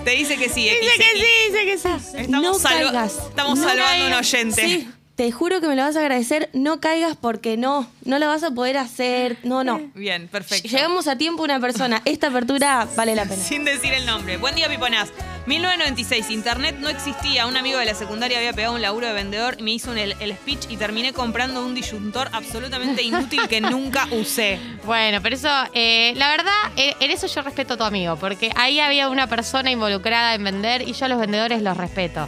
te 0.03 0.11
dice 0.11 0.37
que 0.37 0.49
sí. 0.49 0.69
Dice 0.69 0.75
X, 0.77 0.97
que 0.97 1.11
X. 1.11 1.21
sí, 1.23 1.51
dice 1.51 1.65
que 1.65 1.77
sí. 1.77 2.17
Estamos, 2.23 2.41
no 2.43 2.53
salva- 2.59 2.91
caigas. 2.91 3.13
estamos 3.29 3.59
No 3.59 3.67
salvando 3.67 4.03
a 4.05 4.07
un 4.07 4.13
oyente. 4.13 4.65
Sí, 4.65 4.89
te 5.15 5.31
juro 5.31 5.61
que 5.61 5.67
me 5.67 5.75
lo 5.75 5.83
vas 5.83 5.95
a 5.95 5.99
agradecer. 5.99 6.49
No 6.53 6.79
caigas 6.79 7.15
porque 7.15 7.55
no. 7.57 7.87
No 8.03 8.17
lo 8.19 8.27
vas 8.27 8.43
a 8.43 8.51
poder 8.51 8.77
hacer. 8.77 9.37
No, 9.43 9.63
no. 9.63 9.79
Bien, 9.93 10.27
perfecto. 10.27 10.67
Llegamos 10.67 11.07
a 11.07 11.17
tiempo 11.17 11.43
una 11.43 11.59
persona. 11.59 12.01
Esta 12.05 12.27
apertura 12.27 12.87
vale 12.95 13.13
la 13.15 13.23
pena. 13.25 13.35
Sin 13.41 13.63
decir 13.63 13.93
el 13.93 14.05
nombre. 14.05 14.37
Buen 14.37 14.55
día, 14.55 14.67
Piponás. 14.69 15.09
1996, 15.45 16.29
internet 16.29 16.77
no 16.79 16.87
existía. 16.89 17.45
Un 17.47 17.57
amigo 17.57 17.77
de 17.77 17.85
la 17.85 17.93
secundaria 17.93 18.37
había 18.37 18.53
pegado 18.53 18.73
un 18.75 18.81
laburo 18.81 19.07
de 19.07 19.13
vendedor 19.13 19.55
y 19.59 19.63
me 19.63 19.71
hizo 19.71 19.91
un- 19.91 19.97
el, 19.97 20.15
el 20.19 20.33
speech 20.33 20.65
y 20.69 20.77
terminé 20.77 21.11
comprando 21.13 21.63
un 21.65 21.75
disyuntor 21.75 22.29
absolutamente 22.31 23.01
inútil 23.03 23.47
que 23.49 23.59
nunca 23.61 24.07
usé. 24.11 24.57
Bueno, 24.85 25.21
pero 25.21 25.35
eso, 25.35 25.49
eh, 25.73 26.13
la 26.15 26.29
verdad, 26.29 26.53
eh, 26.77 26.95
en 27.01 27.11
eso 27.11 27.27
yo 27.27 27.41
respeto 27.41 27.73
a 27.73 27.77
tu 27.77 27.83
amigo, 27.83 28.15
porque 28.15 28.51
ahí 28.55 28.79
había 28.79 29.09
una 29.09 29.27
persona 29.27 29.69
involucrada 29.69 30.33
en 30.33 30.43
vender 30.45 30.81
y 30.87 30.93
yo 30.93 31.05
a 31.05 31.09
los 31.09 31.19
vendedores 31.19 31.61
los 31.61 31.75
respeto. 31.77 32.27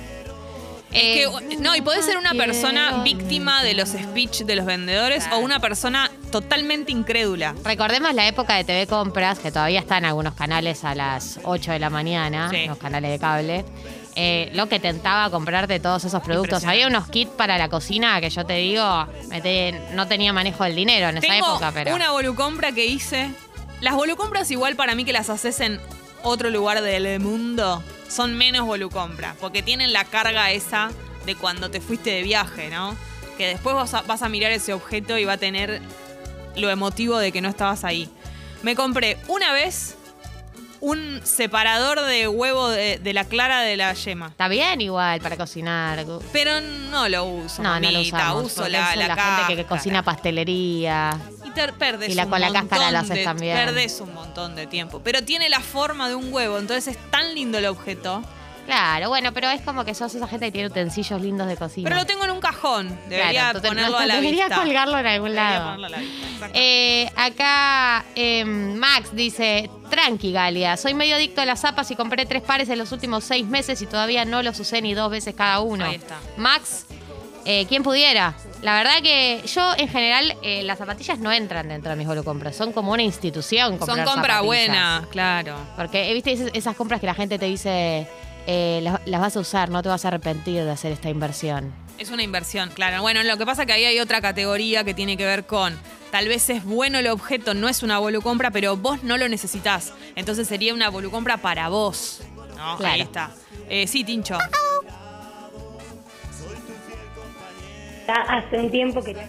Que- 0.95 1.57
no, 1.59 1.75
y 1.75 1.81
puede 1.81 2.01
ser 2.03 2.17
una 2.17 2.33
persona 2.33 3.01
víctima 3.03 3.63
de 3.63 3.73
los 3.73 3.89
speech 3.89 4.41
de 4.43 4.55
los 4.55 4.65
vendedores 4.65 5.25
o 5.33 5.39
una 5.39 5.59
persona 5.59 6.09
totalmente 6.31 6.91
incrédula. 6.91 7.53
Recordemos 7.63 8.13
la 8.13 8.27
época 8.27 8.55
de 8.55 8.63
TV 8.63 8.87
Compras, 8.87 9.39
que 9.39 9.51
todavía 9.51 9.79
están 9.79 10.05
algunos 10.05 10.33
canales 10.35 10.83
a 10.83 10.95
las 10.95 11.39
8 11.43 11.71
de 11.71 11.79
la 11.79 11.89
mañana, 11.89 12.49
Sí. 12.49 12.65
los 12.67 12.77
canales 12.77 13.11
de 13.11 13.19
cable. 13.19 13.65
eh, 14.17 14.49
lo 14.53 14.69
que 14.69 14.79
tentaba 14.79 15.29
comprarte 15.29 15.77
todos 15.81 16.05
esos 16.05 16.23
productos. 16.23 16.63
Había 16.63 16.87
unos 16.87 17.09
kits 17.09 17.31
para 17.31 17.57
la 17.57 17.67
cocina 17.67 18.21
que 18.21 18.29
yo 18.29 18.45
te 18.45 18.53
digo, 18.53 19.05
me 19.27 19.41
te- 19.41 19.73
no 19.91 20.07
tenía 20.07 20.31
manejo 20.31 20.63
del 20.63 20.73
dinero 20.73 21.09
en 21.09 21.17
esa 21.17 21.27
Tengo 21.27 21.47
época, 21.49 21.71
pero. 21.73 21.93
una 21.93 22.11
volucompra 22.11 22.71
que 22.71 22.85
hice. 22.85 23.29
Las 23.81 23.93
volucompras 23.93 24.49
igual 24.51 24.77
para 24.77 24.95
mí 24.95 25.03
que 25.03 25.11
las 25.11 25.29
haces 25.29 25.59
en 25.59 25.81
otro 26.23 26.49
lugar 26.49 26.81
del 26.81 27.19
mundo 27.19 27.83
son 28.07 28.37
menos 28.37 28.65
volucompra, 28.65 29.35
porque 29.39 29.63
tienen 29.63 29.93
la 29.93 30.05
carga 30.05 30.51
esa 30.51 30.91
de 31.25 31.35
cuando 31.35 31.69
te 31.69 31.81
fuiste 31.81 32.11
de 32.11 32.23
viaje, 32.23 32.69
¿no? 32.69 32.95
Que 33.37 33.47
después 33.47 33.75
vas 33.75 33.93
a, 33.93 34.01
vas 34.01 34.21
a 34.21 34.29
mirar 34.29 34.51
ese 34.51 34.73
objeto 34.73 35.17
y 35.17 35.25
va 35.25 35.33
a 35.33 35.37
tener 35.37 35.81
lo 36.55 36.69
emotivo 36.69 37.17
de 37.17 37.31
que 37.31 37.41
no 37.41 37.49
estabas 37.49 37.83
ahí. 37.83 38.09
Me 38.63 38.75
compré 38.75 39.17
una 39.27 39.51
vez 39.53 39.95
un 40.81 41.21
separador 41.23 42.01
de 42.01 42.27
huevo 42.27 42.69
de, 42.69 42.99
de 42.99 43.13
la 43.13 43.25
clara 43.25 43.61
de 43.61 43.77
la 43.77 43.93
yema. 43.93 44.27
Está 44.27 44.47
bien 44.47 44.81
igual 44.81 45.19
para 45.21 45.37
cocinar. 45.37 46.05
Pero 46.33 46.61
no 46.61 47.07
lo 47.09 47.23
uso, 47.25 47.61
No, 47.63 47.79
no 47.79 47.91
lo 47.91 48.01
usamos. 48.01 48.45
uso 48.45 48.67
la, 48.67 48.95
la, 48.95 49.07
la 49.07 49.15
gente 49.15 49.55
que, 49.55 49.65
cocina 49.65 50.03
pastelería. 50.03 51.17
Y 51.45 51.51
te 51.51 51.71
perdes 51.73 52.09
Y 52.09 52.15
la- 52.15 52.25
un 52.25 52.29
con 52.31 52.41
la 52.41 52.51
cáscara 52.51 52.91
lo 52.91 52.99
haces 52.99 53.23
también. 53.23 53.55
Perdés 53.57 53.99
un 54.01 54.13
montón 54.13 54.55
de 54.55 54.67
tiempo. 54.67 55.01
Pero 55.03 55.23
tiene 55.23 55.49
la 55.49 55.59
forma 55.59 56.07
de 56.09 56.15
un 56.15 56.31
huevo, 56.33 56.57
entonces 56.59 56.95
es 56.95 57.11
tan 57.11 57.33
lindo 57.33 57.57
el 57.57 57.65
objeto. 57.67 58.21
Claro, 58.65 59.09
bueno, 59.09 59.31
pero 59.31 59.49
es 59.49 59.61
como 59.61 59.85
que 59.85 59.93
sos 59.93 60.13
esa 60.15 60.27
gente 60.27 60.47
que 60.47 60.51
tiene 60.51 60.67
utensilios 60.67 61.21
lindos 61.21 61.47
de 61.47 61.55
cocina. 61.55 61.87
Pero 61.87 62.01
lo 62.01 62.05
tengo 62.07 62.23
en 62.25 62.31
un 62.31 62.39
cajón. 62.39 62.89
Debería 63.07 63.51
Claro, 63.51 63.61
ponerlo 63.61 63.97
a 63.97 64.05
la 64.05 64.15
debería 64.15 64.45
vista. 64.47 64.61
colgarlo 64.61 64.97
en 64.99 65.05
algún 65.05 65.29
Debería 65.29 65.49
lado. 65.51 65.65
ponerlo 65.75 65.85
a 65.85 65.89
la 65.89 65.97
vista. 65.99 66.49
Eh, 66.53 67.11
acá 67.15 68.05
eh, 68.15 68.43
Max 68.45 69.09
dice, 69.15 69.69
tranqui 69.89 70.31
Galia, 70.31 70.77
soy 70.77 70.93
medio 70.95 71.15
adicto 71.15 71.41
a 71.41 71.45
las 71.45 71.61
zapas 71.61 71.89
y 71.91 71.95
compré 71.95 72.25
tres 72.25 72.41
pares 72.41 72.67
en 72.69 72.79
los 72.79 72.91
últimos 72.91 73.23
seis 73.23 73.45
meses 73.45 73.81
y 73.81 73.85
todavía 73.85 74.25
no 74.25 74.41
los 74.41 74.59
usé 74.59 74.81
ni 74.81 74.93
dos 74.95 75.11
veces 75.11 75.35
cada 75.35 75.59
uno. 75.59 75.85
Ahí 75.85 75.95
está. 75.95 76.17
Max, 76.37 76.85
eh, 77.45 77.67
¿quién 77.69 77.83
pudiera? 77.83 78.33
La 78.63 78.73
verdad 78.77 79.03
que 79.03 79.43
yo 79.45 79.73
en 79.77 79.87
general 79.89 80.35
eh, 80.41 80.63
las 80.63 80.79
zapatillas 80.79 81.19
no 81.19 81.31
entran 81.31 81.67
dentro 81.67 81.91
de 81.95 82.03
mis 82.03 82.07
compras, 82.23 82.55
son 82.55 82.71
como 82.73 82.93
una 82.93 83.03
institución. 83.03 83.77
Son 83.77 83.79
comprar 83.87 84.05
compra 84.05 84.33
zapatillas. 84.35 84.45
buena, 84.45 85.07
claro. 85.11 85.55
Porque, 85.75 86.09
eh, 86.09 86.13
viste, 86.15 86.31
esas, 86.31 86.49
esas 86.53 86.75
compras 86.75 86.99
que 86.99 87.05
la 87.05 87.13
gente 87.13 87.37
te 87.37 87.45
dice, 87.45 88.07
eh, 88.47 88.79
las, 88.83 88.99
las 89.05 89.21
vas 89.21 89.37
a 89.37 89.39
usar, 89.39 89.69
no 89.69 89.81
te 89.81 89.89
vas 89.89 90.05
a 90.05 90.09
arrepentir 90.09 90.63
de 90.63 90.71
hacer 90.71 90.91
esta 90.91 91.09
inversión. 91.09 91.73
Es 91.97 92.11
una 92.11 92.23
inversión, 92.23 92.69
claro. 92.73 93.01
Bueno, 93.01 93.23
lo 93.23 93.37
que 93.37 93.45
pasa 93.45 93.61
es 93.63 93.67
que 93.67 93.73
ahí 93.73 93.85
hay 93.85 93.99
otra 93.99 94.19
categoría 94.21 94.83
que 94.83 94.93
tiene 94.93 95.15
que 95.15 95.25
ver 95.25 95.45
con. 95.45 95.77
Tal 96.11 96.27
vez 96.27 96.49
es 96.49 96.63
bueno 96.63 96.99
el 96.99 97.07
objeto, 97.07 97.53
no 97.53 97.69
es 97.69 97.83
una 97.83 97.99
volucompra, 97.99 98.51
pero 98.51 98.75
vos 98.77 99.03
no 99.03 99.17
lo 99.17 99.27
necesitas. 99.29 99.93
Entonces 100.15 100.47
sería 100.47 100.73
una 100.73 100.89
volucompra 100.89 101.37
para 101.37 101.69
vos. 101.69 102.21
¿no? 102.57 102.77
Claro. 102.77 102.93
Ahí 102.93 103.01
está. 103.01 103.31
Eh, 103.69 103.87
sí, 103.87 104.03
Tincho. 104.03 104.37
Hace 108.07 108.59
un 108.59 108.69
tiempo 108.69 109.01
quería... 109.01 109.27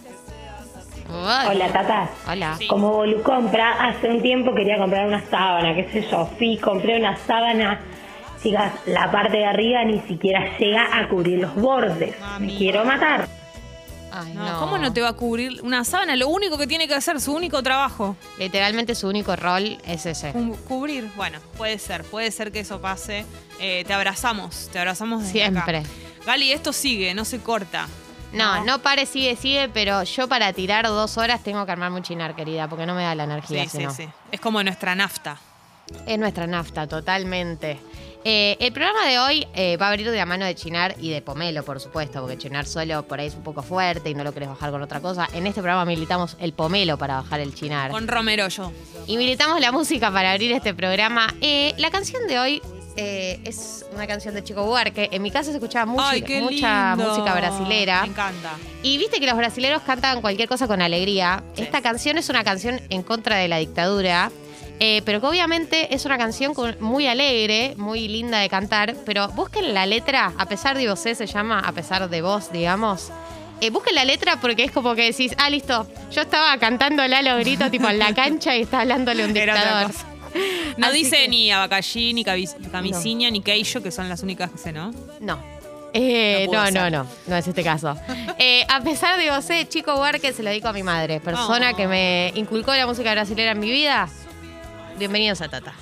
Ay. 1.08 1.48
Hola, 1.50 1.72
Tata. 1.72 2.10
Hola. 2.28 2.56
Sí. 2.58 2.66
Como 2.66 2.90
Volucompra, 2.90 3.72
hace 3.88 4.08
un 4.10 4.20
tiempo 4.22 4.54
quería 4.54 4.76
comprar 4.76 5.06
una 5.06 5.24
sábana, 5.30 5.74
qué 5.74 5.88
sé 5.90 6.08
yo. 6.10 6.28
Fui, 6.36 6.58
compré 6.58 6.98
una 6.98 7.16
sábana. 7.16 7.80
Chicas, 8.42 8.72
la 8.86 9.10
parte 9.10 9.38
de 9.38 9.44
arriba 9.46 9.84
ni 9.84 10.00
siquiera 10.02 10.56
llega 10.58 10.98
a 10.98 11.08
cubrir 11.08 11.38
los 11.40 11.54
bordes. 11.54 12.14
Me 12.38 12.54
quiero 12.56 12.84
matar. 12.84 13.28
Ay, 14.12 14.32
No, 14.34 14.52
no. 14.52 14.60
¿Cómo 14.60 14.78
no 14.78 14.92
te 14.92 15.00
va 15.02 15.08
a 15.08 15.12
cubrir 15.14 15.60
una 15.62 15.84
sábana? 15.84 16.16
Lo 16.16 16.28
único 16.28 16.56
que 16.56 16.66
tiene 16.66 16.86
que 16.88 16.94
hacer, 16.94 17.20
su 17.20 17.34
único 17.34 17.62
trabajo. 17.62 18.16
Literalmente 18.38 18.94
su 18.94 19.08
único 19.08 19.34
rol 19.36 19.78
es 19.86 20.06
ese. 20.06 20.32
Cu- 20.32 20.56
Cubrir. 20.68 21.10
Bueno, 21.16 21.38
puede 21.56 21.78
ser, 21.78 22.04
puede 22.04 22.30
ser 22.30 22.52
que 22.52 22.60
eso 22.60 22.80
pase. 22.80 23.24
Eh, 23.60 23.84
te 23.86 23.92
abrazamos, 23.94 24.68
te 24.72 24.78
abrazamos 24.78 25.20
desde 25.22 25.32
Siempre. 25.32 25.78
acá. 25.78 25.88
Gali, 26.24 26.52
esto 26.52 26.72
sigue, 26.72 27.14
no 27.14 27.24
se 27.24 27.40
corta. 27.40 27.88
No, 28.32 28.64
no 28.64 28.80
pare, 28.80 29.06
sigue, 29.06 29.36
sigue, 29.36 29.68
pero 29.72 30.02
yo 30.02 30.28
para 30.28 30.52
tirar 30.52 30.86
dos 30.86 31.16
horas 31.16 31.42
tengo 31.42 31.64
que 31.64 31.72
armarme 31.72 31.96
un 31.98 32.02
chinar, 32.02 32.34
querida, 32.34 32.68
porque 32.68 32.84
no 32.84 32.94
me 32.94 33.02
da 33.04 33.14
la 33.14 33.24
energía. 33.24 33.66
Sí, 33.68 33.78
sí, 33.78 33.86
sí. 33.96 34.08
Es 34.32 34.40
como 34.40 34.62
nuestra 34.62 34.94
nafta. 34.94 35.38
Es 36.06 36.18
nuestra 36.18 36.46
nafta, 36.46 36.86
totalmente. 36.86 37.78
Eh, 38.28 38.56
el 38.58 38.72
programa 38.72 39.06
de 39.06 39.20
hoy 39.20 39.46
eh, 39.54 39.76
va 39.76 39.86
a 39.86 39.90
abrir 39.90 40.10
de 40.10 40.16
la 40.16 40.26
mano 40.26 40.44
de 40.44 40.56
Chinar 40.56 40.96
y 40.98 41.10
de 41.10 41.22
Pomelo, 41.22 41.62
por 41.62 41.78
supuesto, 41.78 42.20
porque 42.20 42.36
Chinar 42.36 42.66
solo 42.66 43.06
por 43.06 43.20
ahí 43.20 43.28
es 43.28 43.36
un 43.36 43.44
poco 43.44 43.62
fuerte 43.62 44.10
y 44.10 44.14
no 44.14 44.24
lo 44.24 44.34
querés 44.34 44.48
bajar 44.48 44.72
con 44.72 44.82
otra 44.82 44.98
cosa. 44.98 45.28
En 45.32 45.46
este 45.46 45.60
programa 45.60 45.84
militamos 45.84 46.36
el 46.40 46.52
Pomelo 46.52 46.98
para 46.98 47.18
bajar 47.18 47.38
el 47.38 47.54
Chinar. 47.54 47.92
Con 47.92 48.08
Romero 48.08 48.48
yo. 48.48 48.72
Y 49.06 49.16
militamos 49.16 49.60
la 49.60 49.70
música 49.70 50.10
para 50.10 50.32
abrir 50.32 50.50
este 50.50 50.74
programa. 50.74 51.32
Eh, 51.40 51.72
la 51.78 51.92
canción 51.92 52.26
de 52.26 52.40
hoy 52.40 52.62
eh, 52.96 53.38
es 53.44 53.86
una 53.94 54.08
canción 54.08 54.34
de 54.34 54.42
Chico 54.42 54.64
Buarque. 54.64 55.08
En 55.12 55.22
mi 55.22 55.30
casa 55.30 55.50
se 55.50 55.58
escuchaba 55.58 55.94
Ay, 55.96 56.22
qué 56.22 56.40
mucha 56.40 56.96
música 56.96 57.32
brasilera. 57.32 58.02
Me 58.02 58.08
encanta. 58.08 58.54
Y 58.82 58.98
viste 58.98 59.20
que 59.20 59.26
los 59.26 59.36
brasileros 59.36 59.82
cantan 59.82 60.20
cualquier 60.20 60.48
cosa 60.48 60.66
con 60.66 60.82
alegría. 60.82 61.44
Sí. 61.54 61.62
Esta 61.62 61.80
canción 61.80 62.18
es 62.18 62.28
una 62.28 62.42
canción 62.42 62.80
en 62.88 63.04
contra 63.04 63.36
de 63.36 63.46
la 63.46 63.58
dictadura, 63.58 64.32
eh, 64.80 65.02
pero 65.04 65.20
que 65.20 65.26
obviamente 65.26 65.94
es 65.94 66.04
una 66.04 66.18
canción 66.18 66.54
con- 66.54 66.76
muy 66.80 67.06
alegre, 67.06 67.74
muy 67.76 68.08
linda 68.08 68.38
de 68.40 68.48
cantar. 68.48 68.94
Pero 69.04 69.28
busquen 69.28 69.72
la 69.74 69.86
letra, 69.86 70.32
a 70.36 70.46
pesar 70.46 70.76
de 70.76 70.88
vos, 70.88 71.00
se 71.00 71.26
llama, 71.26 71.60
a 71.60 71.72
pesar 71.72 72.08
de 72.08 72.22
vos, 72.22 72.52
digamos. 72.52 73.10
Eh, 73.60 73.70
busquen 73.70 73.94
la 73.94 74.04
letra 74.04 74.38
porque 74.40 74.64
es 74.64 74.70
como 74.72 74.94
que 74.94 75.04
decís, 75.04 75.32
ah, 75.38 75.48
listo, 75.48 75.86
yo 76.12 76.22
estaba 76.22 76.56
cantando 76.58 77.06
Lalo 77.08 77.38
Grito 77.38 77.70
tipo 77.70 77.88
en 77.88 77.98
la 77.98 78.14
cancha 78.14 78.54
y 78.54 78.62
está 78.62 78.80
hablándole 78.80 79.24
un 79.24 79.32
dictador. 79.32 79.90
No 80.76 80.88
Así 80.88 80.98
dice 81.04 81.16
que- 81.20 81.28
ni 81.28 81.50
abacallí, 81.50 82.12
ni 82.12 82.22
camisinha, 82.22 83.30
ni 83.30 83.40
queijo, 83.40 83.80
que 83.82 83.90
son 83.90 84.10
las 84.10 84.22
únicas 84.22 84.50
que 84.50 84.58
sé, 84.58 84.72
¿no? 84.72 84.90
No. 85.20 85.42
Eh, 85.94 86.46
No 86.52 86.70
no, 86.70 86.90
no, 86.90 86.90
no, 86.90 87.06
no 87.26 87.36
es 87.36 87.46
este 87.48 87.62
caso. 87.62 87.96
Eh, 88.38 88.66
a 88.68 88.82
pesar 88.82 89.18
de 89.18 89.30
vos, 89.30 89.46
Chico 89.70 89.94
Huarque 89.98 90.34
se 90.34 90.42
lo 90.42 90.50
dedico 90.50 90.68
a 90.68 90.74
mi 90.74 90.82
madre, 90.82 91.20
persona 91.20 91.70
Oh. 91.72 91.76
que 91.76 91.88
me 91.88 92.32
inculcó 92.34 92.74
la 92.74 92.86
música 92.86 93.12
brasileña 93.12 93.52
en 93.52 93.60
mi 93.60 93.70
vida. 93.70 94.10
Bienvenidos 94.98 95.42
a 95.42 95.48
Tata. 95.48 95.74